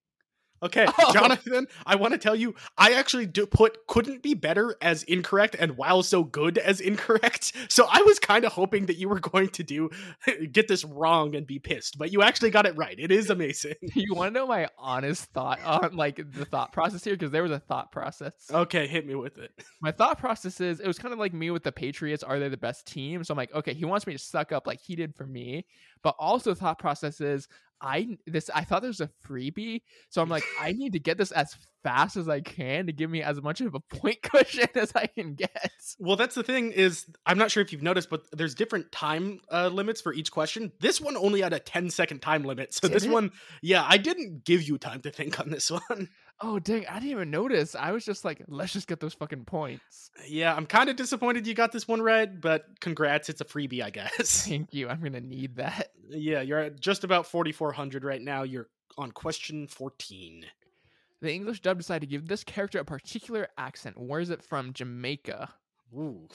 [0.62, 1.12] Okay, Oh.
[1.12, 5.56] Jonathan, I want to tell you, I actually do put couldn't be better as incorrect
[5.58, 7.52] and wow so good as incorrect.
[7.68, 9.90] So I was kind of hoping that you were going to do
[10.52, 12.94] get this wrong and be pissed, but you actually got it right.
[12.98, 13.74] It is amazing.
[13.94, 17.14] you want to know my honest thought on like the thought process here?
[17.14, 18.32] Because there was a thought process.
[18.50, 19.50] Okay, hit me with it.
[19.80, 22.22] My thought process is it was kind of like me with the Patriots.
[22.22, 23.22] Are they the best team?
[23.24, 25.66] So I'm like, okay, he wants me to suck up like he did for me.
[26.02, 27.48] But also thought process is
[27.80, 29.82] I this I thought there was a freebie.
[30.10, 33.08] So I'm like, I need to get this as fast as I can to give
[33.10, 35.70] me as much of a point cushion as I can get.
[35.98, 39.40] Well, that's the thing is I'm not sure if you've noticed, but there's different time
[39.52, 40.72] uh, limits for each question.
[40.80, 42.74] This one only had a 10 second time limit.
[42.74, 43.10] So Did this it?
[43.10, 43.30] one,
[43.62, 46.08] yeah, I didn't give you time to think on this one.
[46.40, 47.74] Oh dang, I didn't even notice.
[47.74, 50.10] I was just like, let's just get those fucking points.
[50.28, 53.82] Yeah, I'm kind of disappointed you got this one right, but congrats, it's a freebie,
[53.82, 54.46] I guess.
[54.46, 54.88] Thank you.
[54.88, 55.92] I'm gonna need that.
[56.10, 58.42] yeah, you're at just about 4,400 right now.
[58.42, 58.68] You're
[58.98, 60.44] on question 14.
[61.22, 63.98] The English dub decided to give this character a particular accent.
[63.98, 64.74] Where is it from?
[64.74, 65.48] Jamaica.
[65.94, 66.28] Ooh.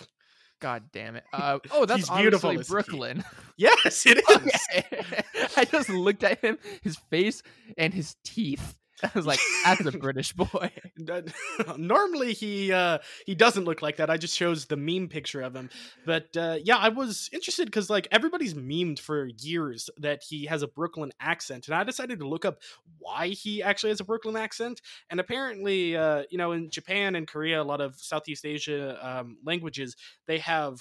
[0.59, 1.23] God damn it.
[1.33, 2.55] Uh, oh, that's beautiful?
[2.67, 3.23] Brooklyn.
[3.57, 4.37] Yes, it is.
[4.37, 5.23] Okay.
[5.55, 7.43] I just looked at him, his face,
[7.77, 8.75] and his teeth.
[9.03, 10.71] I was like, that's a British boy.
[11.77, 14.09] Normally he uh he doesn't look like that.
[14.09, 15.69] I just chose the meme picture of him.
[16.05, 20.61] But uh yeah, I was interested because like everybody's memed for years that he has
[20.63, 22.59] a Brooklyn accent, and I decided to look up
[22.99, 24.81] why he actually has a Brooklyn accent.
[25.09, 29.37] And apparently, uh, you know, in Japan and Korea, a lot of Southeast Asia um,
[29.43, 29.95] languages,
[30.27, 30.79] they have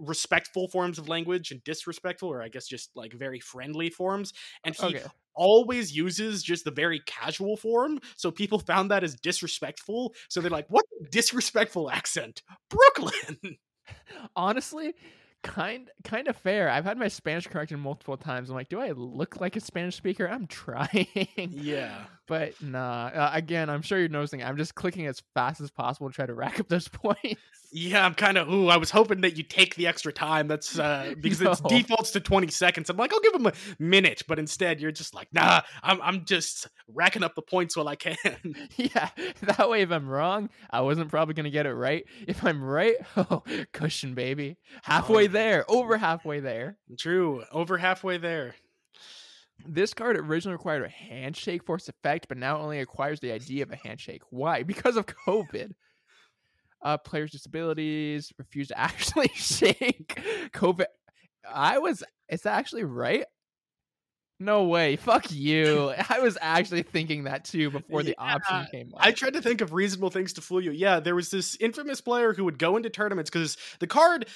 [0.00, 4.32] respectful forms of language and disrespectful or i guess just like very friendly forms
[4.64, 5.04] and he Okay.
[5.36, 8.00] always uses just the very casual form.
[8.16, 10.12] So people found that as disrespectful.
[10.28, 12.42] So they're like, what disrespectful accent?
[12.68, 13.56] Brooklyn.
[14.36, 14.94] Honestly,
[15.42, 16.68] kind kind of fair.
[16.68, 18.50] I've had my Spanish corrected multiple times.
[18.50, 20.28] I'm like, do I look like a Spanish speaker?
[20.28, 21.06] I'm trying.
[21.36, 22.04] yeah.
[22.30, 23.06] But nah.
[23.12, 24.40] Uh, again, I'm sure you're noticing.
[24.40, 27.40] I'm just clicking as fast as possible to try to rack up those points.
[27.72, 30.46] Yeah, I'm kind of, ooh, I was hoping that you take the extra time.
[30.46, 31.54] That's uh, because No.
[31.68, 32.88] defaults to 20 seconds.
[32.88, 34.22] I'm like, I'll give him a minute.
[34.28, 37.96] But instead, you're just like, nah, I'm, I'm just racking up the points while I
[37.96, 38.16] can.
[38.76, 39.08] yeah,
[39.42, 42.04] that way if I'm wrong, I wasn't probably gonna get it right.
[42.28, 45.32] If I'm right, oh, cushion baby, halfway Oh.
[45.32, 46.76] there, over halfway there.
[46.96, 47.42] True.
[47.50, 48.54] Over halfway there.
[49.66, 53.62] This card originally required a handshake for its effect, but now only acquires the idea
[53.62, 54.22] of a handshake.
[54.30, 54.62] Why?
[54.70, 55.72] Because of COVID.
[56.82, 60.18] Uh, players' disabilities refuse to actually shake.
[60.52, 60.86] COVID.
[61.52, 62.02] I was.
[62.28, 63.24] Is that actually right?
[64.40, 64.96] No way.
[64.96, 65.92] Fuck you.
[66.08, 69.00] I was actually thinking that too before the option came up.
[69.04, 70.70] I tried to think of reasonable things to fool you.
[70.70, 74.26] Yeah, there was this infamous player who would go into tournaments because the card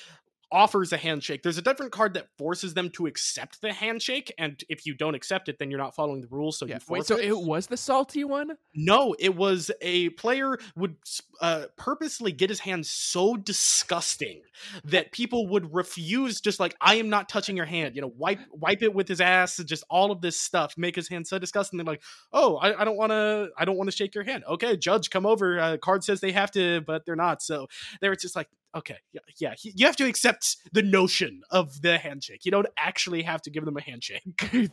[0.55, 1.43] offers a handshake.
[1.43, 5.17] There's a different card that forces them to accept the handshake, and if you don't
[5.17, 6.57] accept it, then you're not following the rules.
[6.57, 6.77] So yeah.
[6.77, 8.53] you Wait, so it was the salty one?
[8.75, 10.95] No, it was a player would
[11.41, 14.43] uh, purposely get his hand so disgusting
[14.85, 16.41] that people would refuse.
[16.41, 19.21] Just like I am not touching your hand, you know, wipe wipe it with his
[19.21, 21.79] ass, and just all of this stuff make his hand so disgusting.
[21.79, 24.45] They're like, oh, I, I don't want to, I don't want to shake your hand.
[24.49, 25.59] Okay, judge, come over.
[25.59, 27.43] Uh, card says they have to, but they're not.
[27.43, 27.67] So
[28.01, 31.99] they were just like, okay, yeah, yeah, you have to accept the notion of the
[31.99, 32.45] handshake.
[32.45, 34.23] You don't actually have to give them a handshake.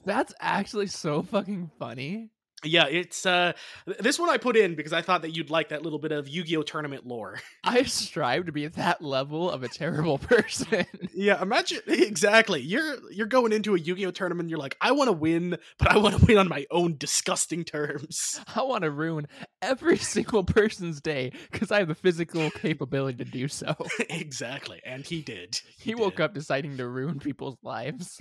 [0.05, 2.29] That's actually so fucking funny.
[2.63, 3.54] Yeah, it's uh
[4.00, 6.28] this one I put in because I thought that you'd like that little bit of
[6.28, 7.39] Yu-Gi-Oh tournament lore.
[7.63, 10.86] I strive to be that level of a terrible person.
[11.15, 12.62] yeah, imagine exactly.
[12.62, 15.97] You're you're going into a Yu-Gi-Oh tournament you're like, I want to win, but I
[15.97, 18.39] want to win on my own disgusting terms.
[18.56, 19.28] I want to ruin
[19.62, 23.76] every single person's day cuz I have the physical capability to do so.
[24.10, 25.60] exactly, and he did.
[25.78, 28.19] He, he woke up deciding to ruin people's lives.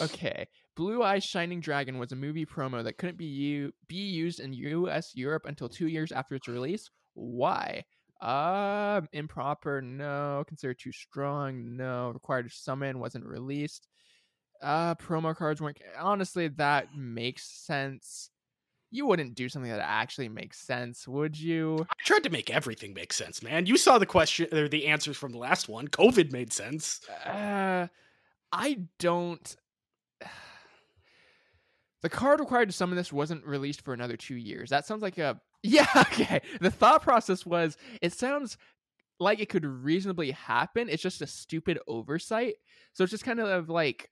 [0.00, 0.46] okay.
[0.78, 4.52] Blue Eyes Shining Dragon was a movie promo that couldn't be u- be used in
[4.52, 6.88] US Europe until 2 years after its release.
[7.14, 7.84] Why?
[8.20, 10.44] Uh improper, no.
[10.46, 12.10] Considered too strong, no.
[12.10, 13.88] Required to summon wasn't released.
[14.62, 18.30] Uh promo cards weren't honestly that makes sense.
[18.92, 21.88] You wouldn't do something that actually makes sense, would you?
[21.90, 23.66] I tried to make everything make sense, man.
[23.66, 25.88] You saw the question or the answers from the last one.
[25.88, 27.00] COVID made sense.
[27.26, 27.88] Uh
[28.52, 29.56] I don't
[32.02, 34.70] the card required to summon this wasn't released for another two years.
[34.70, 35.88] That sounds like a yeah.
[35.96, 36.40] Okay.
[36.60, 38.56] The thought process was it sounds
[39.20, 40.88] like it could reasonably happen.
[40.88, 42.54] It's just a stupid oversight.
[42.92, 44.10] So it's just kind of like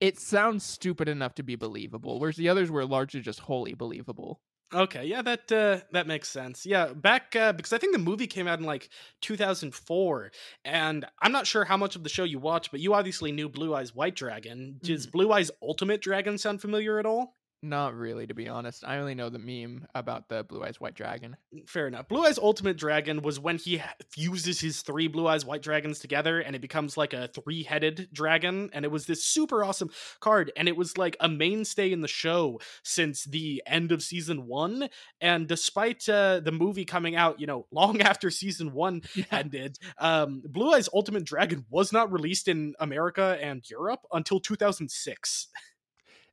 [0.00, 4.40] it sounds stupid enough to be believable, whereas the others were largely just wholly believable.
[4.74, 6.66] Okay, yeah, that uh, that makes sense.
[6.66, 8.88] Yeah, back uh, because I think the movie came out in like
[9.20, 10.32] 2004,
[10.64, 13.48] and I'm not sure how much of the show you watched, but you obviously knew
[13.48, 14.80] Blue Eyes White Dragon.
[14.82, 15.12] Does mm.
[15.12, 17.35] Blue Eyes Ultimate Dragon sound familiar at all?
[17.62, 18.84] Not really, to be honest.
[18.86, 21.36] I only know the meme about the Blue Eyes White Dragon.
[21.54, 22.06] Mm, fair enough.
[22.06, 26.38] Blue Eyes Ultimate Dragon was when he fuses his three Blue Eyes White Dragons together
[26.38, 28.68] and it becomes like a three headed dragon.
[28.72, 29.90] And it was this super awesome
[30.20, 30.52] card.
[30.56, 34.88] And it was like a mainstay in the show since the end of season one.
[35.22, 39.24] And despite uh, the movie coming out, you know, long after season one yeah.
[39.32, 45.48] ended, um, Blue Eyes Ultimate Dragon was not released in America and Europe until 2006.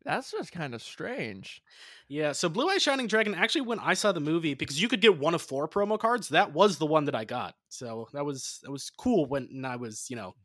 [0.05, 1.61] That's just kind of strange.
[2.09, 5.01] Yeah, so Blue Eye Shining Dragon actually when I saw the movie because you could
[5.01, 7.55] get one of four promo cards, that was the one that I got.
[7.69, 10.35] So that was that was cool when I was, you know,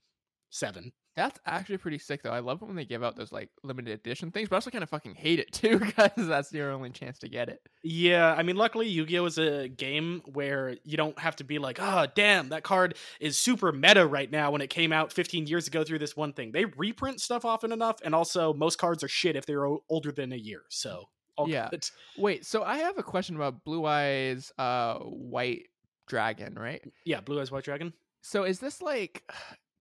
[0.51, 0.92] 7.
[1.19, 2.31] That's actually pretty sick, though.
[2.31, 4.71] I love it when they give out those like limited edition things, but I also
[4.71, 7.61] kind of fucking hate it too because that's your only chance to get it.
[7.83, 11.79] Yeah, I mean, luckily Yu-Gi-Oh is a game where you don't have to be like,
[11.81, 15.67] oh, damn, that card is super meta right now when it came out 15 years
[15.67, 16.53] ago through this one thing.
[16.53, 20.13] They reprint stuff often enough, and also most cards are shit if they're o- older
[20.13, 20.63] than a year.
[20.69, 21.09] So
[21.47, 21.69] yeah.
[21.71, 21.89] Good.
[22.17, 25.67] Wait, so I have a question about Blue Eyes, uh, White
[26.07, 26.83] Dragon, right?
[27.05, 27.93] Yeah, Blue Eyes White Dragon.
[28.23, 29.23] So is this like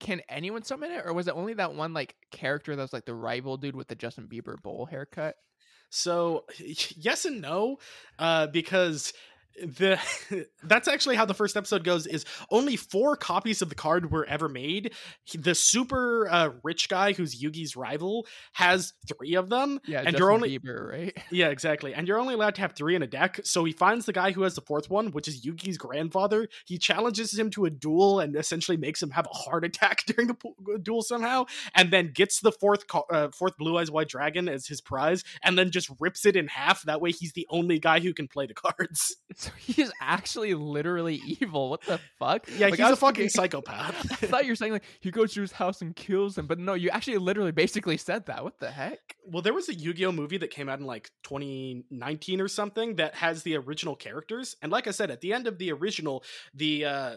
[0.00, 3.06] can anyone summon it, or was it only that one like character that was like
[3.06, 5.36] the rival dude with the Justin Bieber bowl haircut?
[5.90, 6.44] So
[6.96, 7.78] yes and no,
[8.18, 9.12] uh, because
[9.62, 9.98] the
[10.62, 14.24] that's actually how the first episode goes is only four copies of the card were
[14.26, 14.92] ever made.
[15.24, 20.06] He, the super uh, rich guy who's yugi's rival has three of them yeah and
[20.08, 21.16] Justin you're only Bieber, right?
[21.30, 21.94] Yeah exactly.
[21.94, 24.32] And you're only allowed to have three in a deck so he finds the guy
[24.32, 26.48] who has the fourth one which is yugi's grandfather.
[26.66, 30.28] He challenges him to a duel and essentially makes him have a heart attack during
[30.28, 34.48] the uh, duel somehow and then gets the fourth uh, fourth blue eyes white dragon
[34.48, 36.82] as his prize and then just rips it in half.
[36.82, 39.16] That way he's the only guy who can play the cards
[39.48, 41.70] so he's actually literally evil.
[41.70, 42.48] What the fuck?
[42.56, 44.12] Yeah, like, he's a fucking psychopath.
[44.22, 46.58] I thought you were saying like he goes to his house and kills him, but
[46.58, 48.44] no, you actually literally basically said that.
[48.44, 49.16] What the heck?
[49.26, 53.14] Well, there was a Yu-Gi-Oh movie that came out in like 2019 or something that
[53.16, 56.84] has the original characters, and like I said, at the end of the original, the
[56.84, 57.16] uh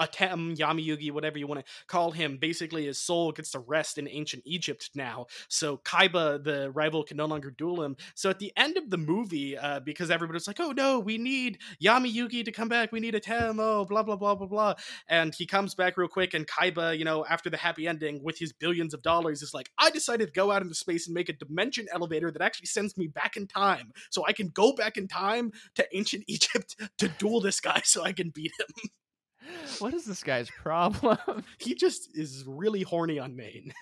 [0.00, 3.98] Atem, Yami Yugi, whatever you want to call him, basically his soul gets to rest
[3.98, 5.26] in ancient Egypt now.
[5.48, 7.96] So Kaiba, the rival, can no longer duel him.
[8.14, 11.58] So at the end of the movie, uh, because everybody's like, oh no, we need
[11.82, 14.74] Yami Yugi to come back, we need Atem, oh, blah, blah, blah, blah, blah.
[15.08, 18.38] And he comes back real quick, and Kaiba, you know, after the happy ending with
[18.38, 21.28] his billions of dollars, is like, I decided to go out into space and make
[21.28, 23.92] a dimension elevator that actually sends me back in time.
[24.10, 28.04] So I can go back in time to ancient Egypt to duel this guy so
[28.04, 28.90] I can beat him.
[29.78, 31.18] What is this guy's problem?
[31.58, 33.72] he just is really horny on Main.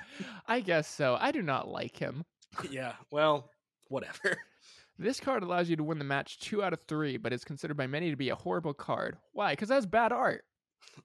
[0.46, 1.16] I guess so.
[1.20, 2.24] I do not like him.
[2.70, 3.50] yeah, well,
[3.88, 4.38] whatever.
[4.96, 7.76] This card allows you to win the match two out of three, but is considered
[7.76, 9.16] by many to be a horrible card.
[9.32, 9.50] Why?
[9.50, 10.44] Because that's bad art.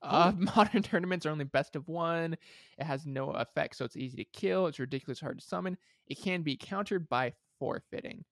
[0.03, 2.37] Uh, modern tournaments are only best of one.
[2.77, 4.67] It has no effect, so it's easy to kill.
[4.67, 5.75] It's ridiculous hard to summon.
[6.05, 8.25] It can be countered by forfeiting.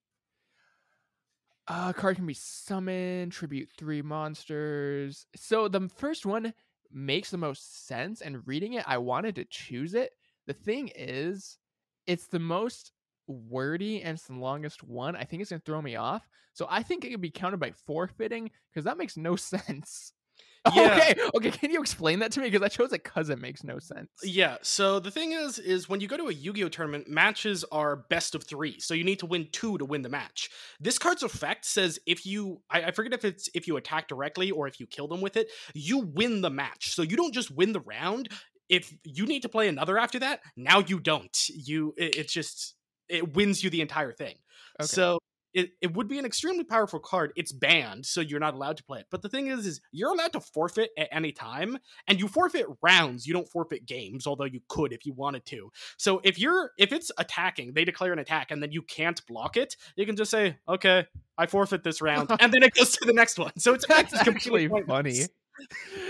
[1.67, 5.25] Uh, card can be summoned, tribute three monsters.
[5.35, 6.53] So the first one
[6.91, 10.11] makes the most sense, and reading it, I wanted to choose it.
[10.45, 11.57] The thing is,
[12.05, 12.93] it's the most
[13.27, 15.17] wordy and it's the longest one.
[15.17, 16.25] I think it's gonna throw me off.
[16.53, 20.13] So I think it could be counted by forfeiting because that makes no sense.
[20.75, 20.95] Yeah.
[20.95, 21.51] Okay, okay.
[21.51, 22.49] Can you explain that to me?
[22.49, 24.09] Because I chose it because it makes no sense.
[24.23, 24.57] Yeah.
[24.61, 28.35] So the thing is, is when you go to a Yu-Gi-Oh tournament, matches are best
[28.35, 28.79] of three.
[28.79, 30.49] So you need to win two to win the match.
[30.79, 34.51] This card's effect says if you, I, I forget if it's if you attack directly
[34.51, 36.93] or if you kill them with it, you win the match.
[36.93, 38.29] So you don't just win the round.
[38.69, 41.35] If you need to play another after that, now you don't.
[41.49, 42.75] You, it, it's just
[43.09, 44.35] it wins you the entire thing.
[44.79, 44.87] Okay.
[44.87, 45.19] So
[45.57, 47.33] it, it would be an extremely powerful card.
[47.35, 49.07] It's banned, so you're not allowed to play it.
[49.09, 52.67] But the thing is, is you're allowed to forfeit at any time, and you forfeit
[52.83, 53.25] rounds.
[53.25, 55.71] You don't forfeit games, although you could if you wanted to.
[55.97, 59.57] So if you're if it's attacking, they declare an attack, and then you can't block
[59.57, 61.07] it, you can just say, "Okay,
[61.39, 63.57] I forfeit this round," and then it goes to the next one.
[63.57, 64.95] So it's it's completely actually pointless.
[64.95, 65.25] funny.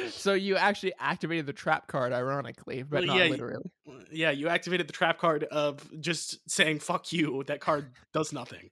[0.09, 3.71] So you actually activated the trap card, ironically, but Well, not yeah, you- literally.
[4.11, 8.69] Yeah, you activated the trap card of just saying "fuck you." That card does nothing.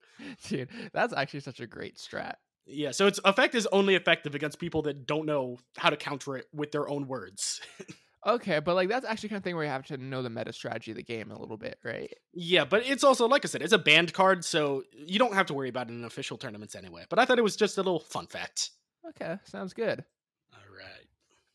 [0.48, 2.36] Dude, that's actually such a great strat.
[2.66, 6.38] Yeah, so its effect is only effective against people that don't know how to counter
[6.38, 7.62] it with their own words.
[8.28, 10.52] Okay, but like that's actually kind of thing where you have to know the meta
[10.52, 12.12] strategy of the game a little bit, right?
[12.34, 15.46] Yeah, but it's also like I said, it's a banned card, so you don't have
[15.46, 17.04] to worry about it in official tournaments anyway.
[17.08, 18.72] But I thought it was just a little fun fact.
[19.10, 20.04] Okay, sounds good.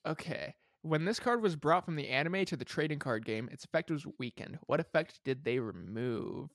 [0.06, 0.54] Okay.
[0.82, 3.90] When this card was brought from the anime to the trading card game, its effect
[3.90, 4.58] was weakened.
[4.66, 6.50] What effect did they remove?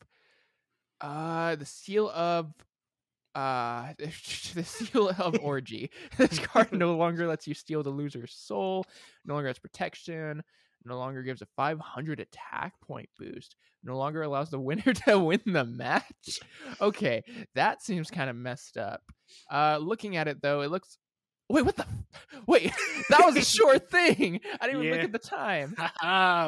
[1.01, 2.53] Uh the seal of
[3.35, 5.91] uh the seal of orgy.
[6.17, 8.85] this card no longer lets you steal the loser's soul,
[9.25, 10.41] no longer has protection,
[10.85, 15.41] no longer gives a 500 attack point boost, no longer allows the winner to win
[15.45, 16.39] the match.
[16.81, 17.23] Okay,
[17.55, 19.01] that seems kind of messed up.
[19.51, 20.97] Uh looking at it though, it looks
[21.49, 21.85] Wait, what the?
[22.47, 22.71] Wait,
[23.09, 24.41] that was a short thing.
[24.59, 25.75] I didn't even look at the time.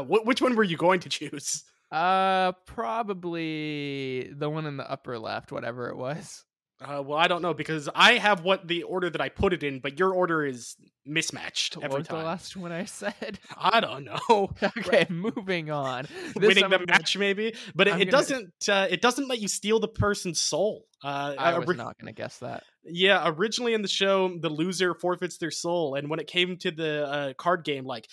[0.07, 1.63] Wh- which one were you going to choose?
[1.91, 6.43] Uh, probably the one in the upper left, whatever it was.
[6.79, 9.63] Uh, well, I don't know because I have what the order that I put it
[9.63, 10.75] in, but your order is
[11.07, 13.39] mismatched What every was the last one I said?
[13.57, 14.51] I don't know.
[14.77, 16.05] okay, moving on.
[16.35, 18.53] This Winning I'm the gonna- match, maybe, but it, it gonna- doesn't.
[18.69, 20.85] Uh, it doesn't let you steal the person's soul.
[21.03, 22.63] Uh, I was ori- not gonna guess that.
[22.83, 26.69] Yeah, originally in the show, the loser forfeits their soul, and when it came to
[26.71, 28.07] the uh, card game, like.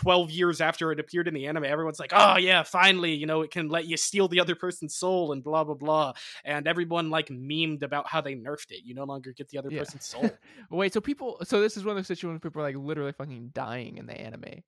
[0.00, 3.42] 12 years after it appeared in the anime, everyone's like, oh, yeah, finally, you know,
[3.42, 6.14] it can let you steal the other person's soul and blah, blah, blah.
[6.42, 8.80] And everyone, like, memed about how they nerfed it.
[8.82, 9.80] You no longer get the other Yeah.
[9.80, 10.30] person's soul.
[10.70, 13.12] Wait, so people, so this is one of those situations where people are like literally
[13.12, 14.62] fucking dying in the anime.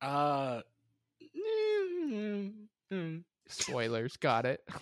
[0.00, 0.60] uh,
[1.36, 2.52] mm,
[2.92, 3.24] mm.
[3.48, 4.60] Spoilers, got it.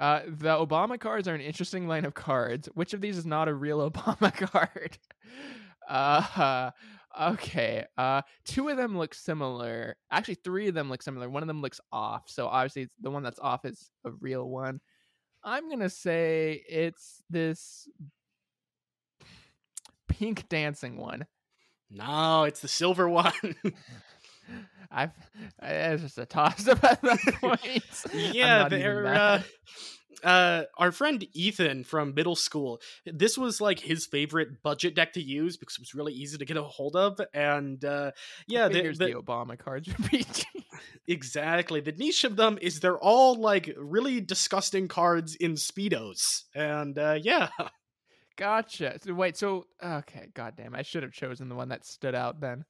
[0.00, 2.68] Uh, the Ojama cards are an interesting line of cards.
[2.74, 4.98] Which of these is not a real Ojama card?
[5.88, 6.70] Uh,
[7.20, 7.84] okay.
[7.96, 9.96] Uh, two of them look similar.
[10.10, 11.28] Actually, three of them look similar.
[11.28, 12.24] One of them looks off.
[12.26, 14.80] So obviously, the one that's off is a real one.
[15.42, 17.86] I'm gonna say it's this
[20.08, 21.26] pink dancing one.
[21.90, 23.32] no, it's the silver one.
[24.90, 25.10] I've
[25.62, 28.34] it's just a toss up at that point.
[28.34, 29.42] Yeah, they're uh.
[30.22, 32.80] Uh, our friend Ethan from middle school.
[33.04, 36.44] This was like his favorite budget deck to use because it was really easy to
[36.44, 38.12] get a hold of, and uh,
[38.46, 39.88] yeah, the, the, the Ojama cards
[41.06, 41.80] exactly.
[41.80, 47.18] The niche of them is they're all like really disgusting cards in speedos, and uh,
[47.20, 47.48] yeah,
[48.36, 48.98] Gotcha.
[49.02, 52.64] So wait, so okay, goddamn, I should have chosen the one that stood out then.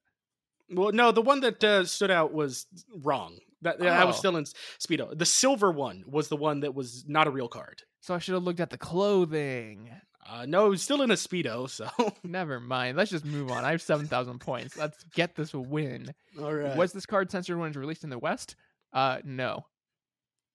[0.70, 2.66] Well, no, the one that uh, stood out was
[3.02, 3.38] wrong.
[3.62, 4.18] That I was Oh.
[4.18, 5.16] still in speedo.
[5.16, 7.82] The silver one was the one that was not a real card.
[8.00, 9.90] So I should have looked at the clothing.
[10.28, 11.68] Uh, no, it was still in a speedo.
[11.70, 11.88] So
[12.24, 12.96] Never mind.
[12.98, 13.64] Let's just move on.
[13.64, 14.76] I have seven thousand points.
[14.76, 16.14] Let's get this win.
[16.38, 16.76] all right.
[16.76, 18.56] Was this card censored when it was released in the West?
[18.92, 19.64] Uh, no.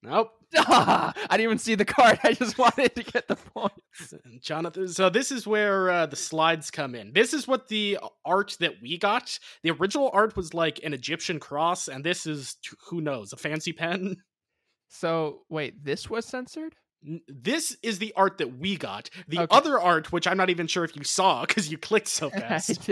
[0.03, 0.31] Nope.
[0.57, 2.19] I didn't even see the card.
[2.23, 4.13] I just wanted to get the points.
[4.41, 4.87] Jonathan.
[4.87, 7.13] So this is where uh, the slides come in.
[7.13, 9.37] This is what the art that we got.
[9.63, 12.57] The original art was like an Egyptian cross, and this is
[12.87, 14.17] who knows a fancy pen.
[14.87, 16.75] So wait, this was censored?
[17.27, 19.09] This is the art that we got.
[19.27, 19.55] The Okay.
[19.55, 22.89] other art, which I'm not even sure if you saw because you clicked so fast.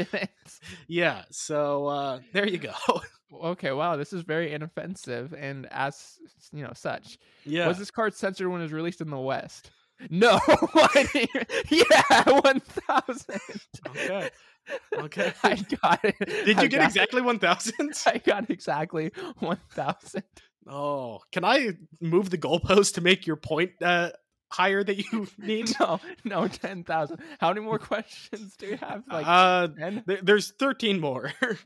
[0.88, 1.24] yeah.
[1.32, 2.74] So uh, there you go.
[3.44, 6.14] Okay, wow, this is very inoffensive and as
[6.54, 7.18] you know, such.
[7.44, 7.68] yeah.
[7.68, 9.70] Was this card censored when it was released in the West?
[10.10, 10.40] No.
[10.48, 11.28] I
[11.70, 13.42] yeah, one thousand.
[13.86, 14.30] Okay.
[14.94, 15.34] Okay.
[15.44, 16.16] I got it.
[16.20, 17.74] Did I you get got- exactly 1,000?
[18.06, 20.24] I got exactly one thousand.
[20.70, 24.12] Oh, can I move the goalpost to make your point uh,
[24.52, 25.74] higher that you need?
[25.80, 27.20] No, no, ten thousand.
[27.40, 29.04] How many more questions do you have?
[29.10, 29.68] Like uh,
[30.06, 31.34] there- there's 13 more.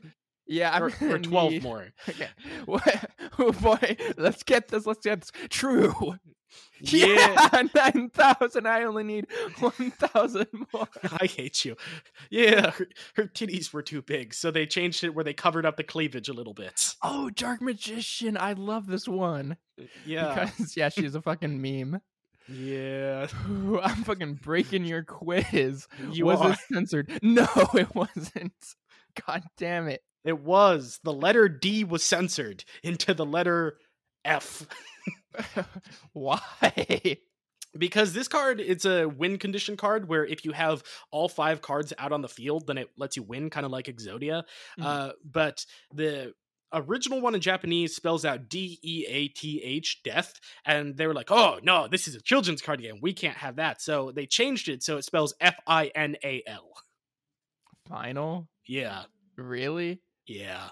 [0.44, 1.92] Yeah, I'm or, or 12 need- more.
[2.08, 2.28] Okay.
[2.66, 4.84] What- Oh boy, let's get this.
[4.84, 5.30] Let's get this.
[5.48, 6.16] True.
[6.80, 7.48] Yeah.
[7.74, 8.66] nine thousand.
[8.66, 9.26] I only need
[9.60, 10.88] one thousand more.
[11.20, 11.76] I hate you.
[12.30, 15.76] Yeah, her, her titties were too big, so they changed it where they covered up
[15.76, 16.94] the cleavage a little bit.
[17.02, 18.36] Oh, Dark Magician!
[18.36, 19.56] I love this one.
[19.80, 22.00] Uh, yeah, Because yeah, she's a fucking meme.
[22.48, 23.28] yeah.
[23.48, 25.86] Ooh, I'm fucking breaking your quiz.
[26.10, 26.52] You was are.
[26.52, 27.18] it censored?
[27.22, 28.52] No, it wasn't.
[29.26, 30.02] God damn it.
[30.24, 33.76] It was the letter D was censored into the letter
[34.24, 34.66] F
[36.12, 37.16] Why?
[37.78, 41.92] because this card it's a win condition card where if you have all five cards
[41.98, 44.42] out on the field, then it lets you win, kind of like Exodia.
[44.78, 44.84] Mhm.
[44.84, 45.64] Uh, but
[45.94, 46.34] the
[46.74, 50.34] original one in Japanese spells out D E A T H, death,
[50.66, 52.98] and they were like, "Oh no, this is a children's card game.
[53.00, 56.42] We can't have that." So they changed it so it spells F I N A
[56.46, 56.68] L.
[57.88, 58.48] Final?
[58.66, 59.04] Yeah,
[59.36, 60.00] Really?
[60.26, 60.70] yeah.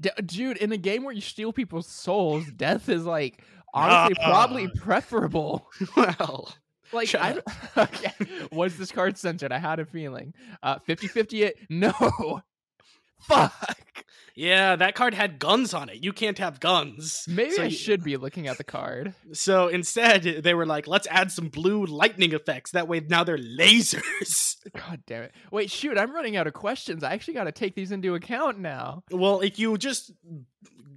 [0.00, 3.44] D- dude, in a game where you steal people's souls, death is like
[3.74, 4.80] honestly probably Ah.
[4.80, 5.68] preferable.
[5.96, 6.52] well,
[6.92, 7.38] Like I
[7.76, 8.12] okay.
[8.52, 9.52] Was this card censored?
[9.52, 10.34] I had a feeling.
[10.62, 11.56] Uh 50-50 it.
[11.68, 11.92] No.
[13.20, 13.52] Fuck.
[14.40, 16.02] Yeah, that card had guns on it.
[16.02, 17.24] You can't have guns.
[17.28, 19.14] Maybe So I you- should be looking at the card.
[19.32, 22.70] So instead, they were like, let's add some blue lightning effects.
[22.70, 24.56] That way, now they're lasers.
[24.74, 25.32] God damn it.
[25.50, 27.04] Wait, shoot, I'm running out of questions.
[27.04, 29.02] I actually got to take these into account now.
[29.10, 30.12] well, if you just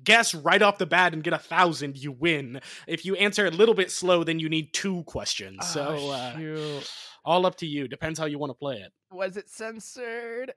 [0.03, 2.59] guess right off the bat and get a thousand, you win.
[2.87, 5.65] If you answer a little bit slow, then you need two questions.
[5.67, 6.81] So, Oh, uh,
[7.25, 7.87] all up to you.
[7.87, 8.91] Depends how you want to play it.
[9.11, 10.53] Was it censored?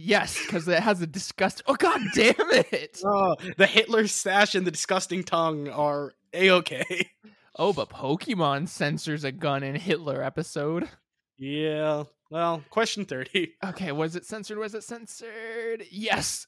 [0.00, 1.62] Yes, because it has a disgust.
[1.66, 3.00] Oh god damn it!
[3.04, 7.10] Oh, the Hitler stash and the disgusting tongue are a okay.
[7.60, 10.88] Oh, but Pokemon censors a gun in Hitler episode.
[11.38, 12.04] yeah.
[12.30, 13.54] Well, question 30.
[13.70, 14.58] Okay, was it censored?
[14.58, 15.82] Was it censored?
[15.90, 16.46] Yes.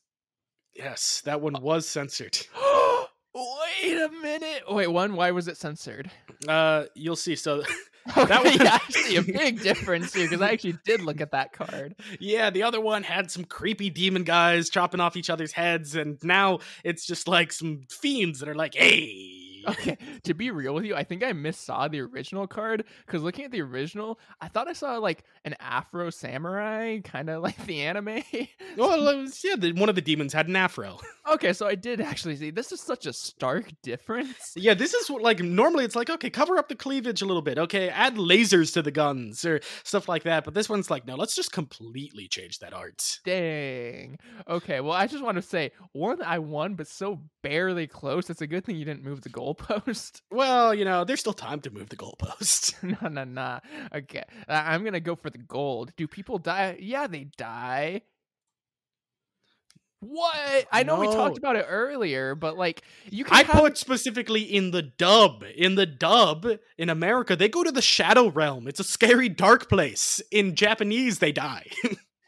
[0.73, 2.39] Yes, that one was censored.
[3.35, 4.63] Wait a minute.
[4.69, 5.17] Wait, one.
[5.17, 6.11] Why was it censored?
[6.47, 7.35] Uh, you'll see.
[7.35, 7.65] So,
[8.17, 11.33] Okay, That was yeah, see a big difference here because I actually did look at
[11.33, 11.95] that card.
[12.19, 16.19] Yeah, the other one had some creepy demon guys chopping off each other's heads, and
[16.23, 19.40] now it's just like some fiends that are like, hey.
[19.69, 23.45] Okay, to be real with you, I think I missaw the original card because looking
[23.45, 27.83] at the original, I thought I saw like an Afro samurai, kind of like the
[27.83, 28.23] anime.
[28.77, 30.99] Well, it was- yeah, the, one of the demons had an afro.
[31.33, 34.53] okay, so I did actually see this is such a stark difference.
[34.57, 37.43] Yeah, this is what, like, normally it's like, okay, cover up the cleavage a little
[37.43, 37.59] bit.
[37.59, 40.45] Okay, add lasers to the guns or stuff like that.
[40.45, 43.19] But this one's like, no, let's just completely change that art.
[43.25, 44.19] Dang.
[44.49, 48.31] Okay, well, I just want to say one, I won, but so barely close.
[48.31, 50.23] It's a good thing you didn't move the goalpost.
[50.31, 52.83] Well, you know, there's still time to move the goalpost.
[53.03, 53.61] no, no, no.
[53.95, 55.93] Okay, I'm gonna go for the gold.
[55.97, 56.77] Do people die?
[56.81, 58.03] Yeah, they die.
[60.03, 60.67] What?
[60.73, 64.41] I know we talked about it earlier, but like you can I have- put specifically
[64.43, 65.45] in the dub.
[65.55, 66.47] In the dub
[66.79, 68.67] in America, they go to the Shadow Realm.
[68.67, 70.23] It's a scary, dark place.
[70.31, 71.67] In Japanese, they die.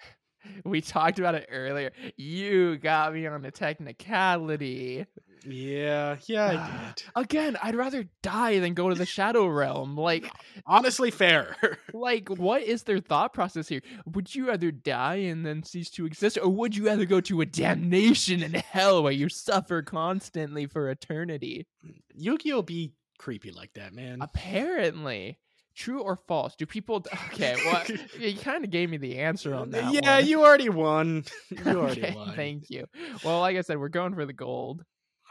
[0.65, 1.93] we talked about it earlier.
[2.17, 5.07] You got me on the technicality.
[5.47, 7.05] Yeah, yeah, I did.
[7.17, 9.97] Again, I'd rather die than go to the shadow realm.
[9.97, 10.31] Like
[10.67, 11.57] Honestly, fair.
[11.93, 13.81] like what is their thought process here?
[14.07, 17.41] Would you rather die and then cease to exist or would you rather go to
[17.41, 21.67] a damnation in hell where you suffer constantly for eternity?
[22.15, 24.19] Yu-Gi-Oh be creepy like that, man.
[24.21, 25.39] Apparently.
[25.75, 26.55] True or false?
[26.55, 27.83] Do people d- Okay, well
[28.19, 29.93] you kind of gave me the answer on that.
[29.93, 30.27] yeah, one.
[30.27, 31.25] you already won.
[31.51, 32.35] You already okay, won.
[32.37, 32.85] thank you.
[33.25, 34.85] Well, like I said, we're going for the gold.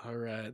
[0.05, 0.53] All right.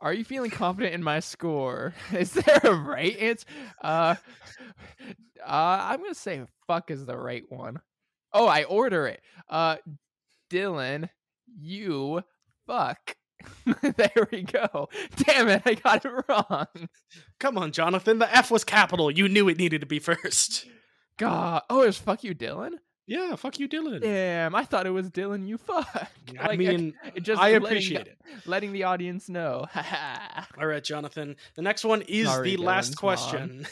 [0.00, 1.94] Are you feeling confident in my score?
[2.12, 3.46] Is there a right answer?
[3.82, 4.16] Uh,
[5.40, 7.80] uh, I'm gonna say fuck is the right one.
[8.32, 9.20] Oh, I order it.
[9.48, 9.76] Uh,
[10.50, 11.08] Dylan,
[11.58, 12.22] you
[12.66, 13.16] fuck.
[13.96, 14.88] there we go.
[15.16, 16.88] Damn it, I got it wrong.
[17.38, 18.18] Come on, Jonathan.
[18.18, 19.10] The F was capital.
[19.10, 20.66] You knew it needed to be first.
[21.18, 21.62] God.
[21.70, 22.72] Oh, it was fuck you, Dylan.
[23.06, 24.00] Yeah, fuck you, Dylan.
[24.00, 25.46] Damn, I thought it was Dylan.
[25.46, 25.86] You fuck.
[26.40, 28.18] I Like, mean, it just I appreciate the- it.
[28.46, 29.66] letting the audience know.
[30.58, 31.36] All right, Jonathan.
[31.54, 33.66] The next one is Sorry, the last question.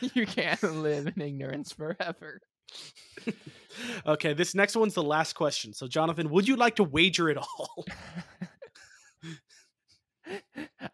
[0.00, 2.40] You can't live in ignorance forever.
[4.06, 5.72] okay, this next one's the last question.
[5.72, 7.86] So, Jonathan, would you like to wager it all?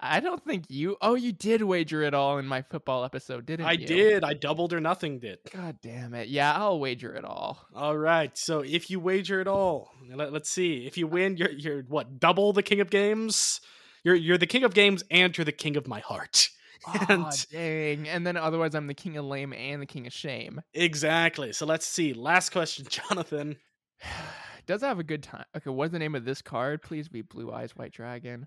[0.00, 0.96] I don't think you.
[1.00, 3.84] Oh, you did wager it all in my football episode, didn't I you?
[3.84, 4.24] I did.
[4.24, 5.38] I doubled or nothing did.
[5.52, 6.28] God damn it!
[6.28, 7.66] Yeah, I'll wager it all.
[7.74, 8.36] All right.
[8.36, 10.86] So, if you wager it all, let, us see.
[10.86, 12.18] If you win, you're you're what?
[12.18, 13.60] Double the king of games.
[14.04, 16.48] You're you're the king of games, and you're the king of my heart.
[16.88, 18.06] Oh, dang!
[18.06, 20.60] And then otherwise, I'm the king of lame and the king of shame.
[20.72, 21.52] Exactly.
[21.52, 22.12] So let's see.
[22.12, 23.56] Last question, Jonathan.
[24.66, 25.44] Does have a good time.
[25.56, 26.82] Okay, what's the name of this card?
[26.82, 28.46] Please be Blue Eyes White Dragon.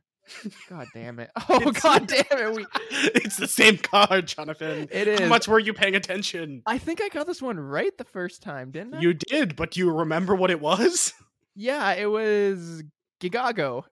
[0.70, 1.32] God damn it!
[1.50, 2.56] Oh It's- god damn it!
[2.56, 4.88] We, it's the same card, Jonathan.
[4.92, 5.20] It is.
[5.20, 6.62] How much were you paying attention?
[6.66, 9.02] I think I got this one right the first time, didn't I?
[9.02, 11.14] You did, but do you remember what it was?
[11.56, 12.84] Yeah, it was
[13.20, 13.84] Gigago.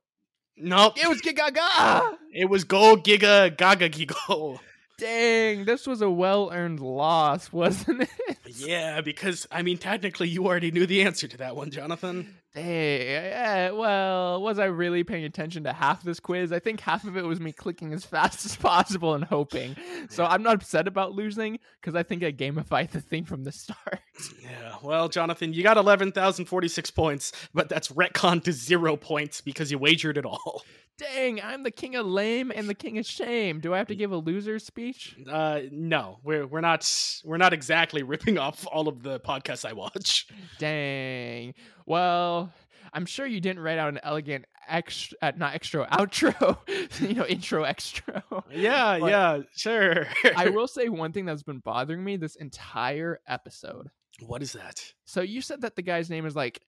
[0.57, 0.93] Nope.
[0.97, 2.15] It was Gigaga.
[2.33, 4.59] It was Go Giga Gaga Gigo.
[4.97, 8.37] Dang, this was a well-earned loss, wasn't it?
[8.47, 12.33] Yeah, because I mean, technically, you already knew the answer to that one, Jonathan.
[12.53, 16.51] Hey, yeah, well, was I really paying attention to half this quiz?
[16.51, 19.75] I think half of it was me clicking as fast as possible and hoping.
[20.09, 23.51] So I'm not upset about losing because I think I gamified the thing from the
[23.53, 23.99] start.
[24.41, 29.77] Yeah, well, Jonathan, you got 11,046 points, but that's retcon to zero points because you
[29.77, 30.63] wagered it all.
[30.97, 33.59] Dang, I'm the king of lame and the king of shame.
[33.59, 35.15] Do I have to give a loser speech?
[35.29, 36.91] Uh, no, we're we're not
[37.23, 40.27] we're not exactly ripping off all of the podcasts I watch.
[40.57, 41.53] Dang.
[41.85, 42.51] Well,
[42.93, 46.57] I'm sure you didn't write out an elegant extra, uh, not extra, outro,
[47.07, 48.23] you know, intro extra.
[48.51, 50.07] Yeah, But- yeah, sure.
[50.35, 53.89] I will say one thing that's been bothering me this entire episode.
[54.19, 54.81] What is that?
[55.05, 56.59] So you said that the guy's name is like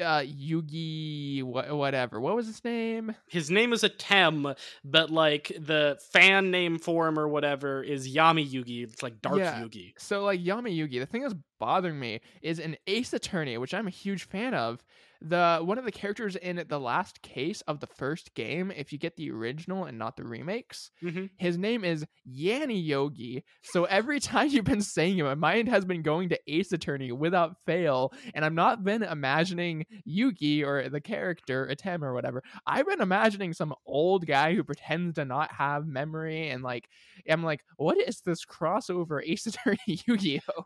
[0.00, 2.20] uh Yugi wha- whatever.
[2.20, 3.14] What was his name?
[3.28, 8.48] His name is Atem, but like the fan name for him or whatever is Yami
[8.50, 8.82] Yugi.
[8.84, 9.60] It's like Dark Yeah.
[9.62, 9.92] Yugi.
[9.98, 13.86] So like Yami Yugi, the thing that's bothering me is an Ace Attorney, which I'm
[13.86, 14.84] a huge fan of.
[15.22, 18.98] The one of the characters in the last case of the first game, if you
[18.98, 21.30] get the original and not the remakes, Mhm.
[21.38, 23.44] his name is Yanni Yogi.
[23.62, 27.12] So every time you've been saying it, my mind has been going to Ace Attorney
[27.12, 32.42] without fail, and I've not been imagining Yugi or the character Atem or whatever.
[32.66, 36.88] I've been imagining some old guy who pretends to not have memory, and like
[37.28, 40.64] I'm like, what is this crossover Ace Attorney Yu-Gi-Oh?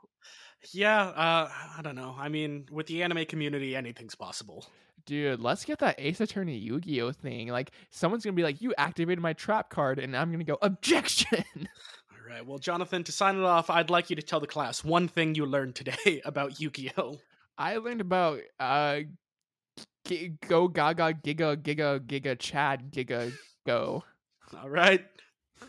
[0.73, 2.15] Yeah, uh, I don't know.
[2.19, 4.67] I mean, with the anime community, anything's possible.
[5.07, 7.49] Dude, let's get that Ace Attorney Yu-Gi-Oh thing.
[7.49, 11.45] Like, someone's gonna be like, "You activated my trap card," and I'm gonna go, "Objection!"
[12.13, 12.45] All right.
[12.47, 15.35] Well, Jonathan, to sign it off, I'd like you to tell the class one thing
[15.35, 17.17] you learned today about Yu-Gi-Oh.
[17.59, 19.01] I learned about uh,
[20.05, 23.33] g- go Gaga Giga Giga Giga Chad Giga
[23.67, 24.05] Go.
[24.61, 25.05] All right.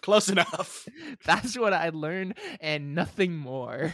[0.02, 0.88] Close enough.
[1.26, 3.94] That's what I learned, and nothing more.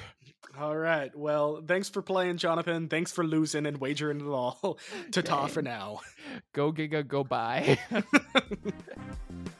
[0.60, 1.16] All right.
[1.16, 2.88] Well, thanks for playing, Jonathan.
[2.88, 4.80] Thanks for losing and wagering it all.
[5.12, 6.00] Ta-ta for now.
[6.54, 7.78] Go Giga Go Bye.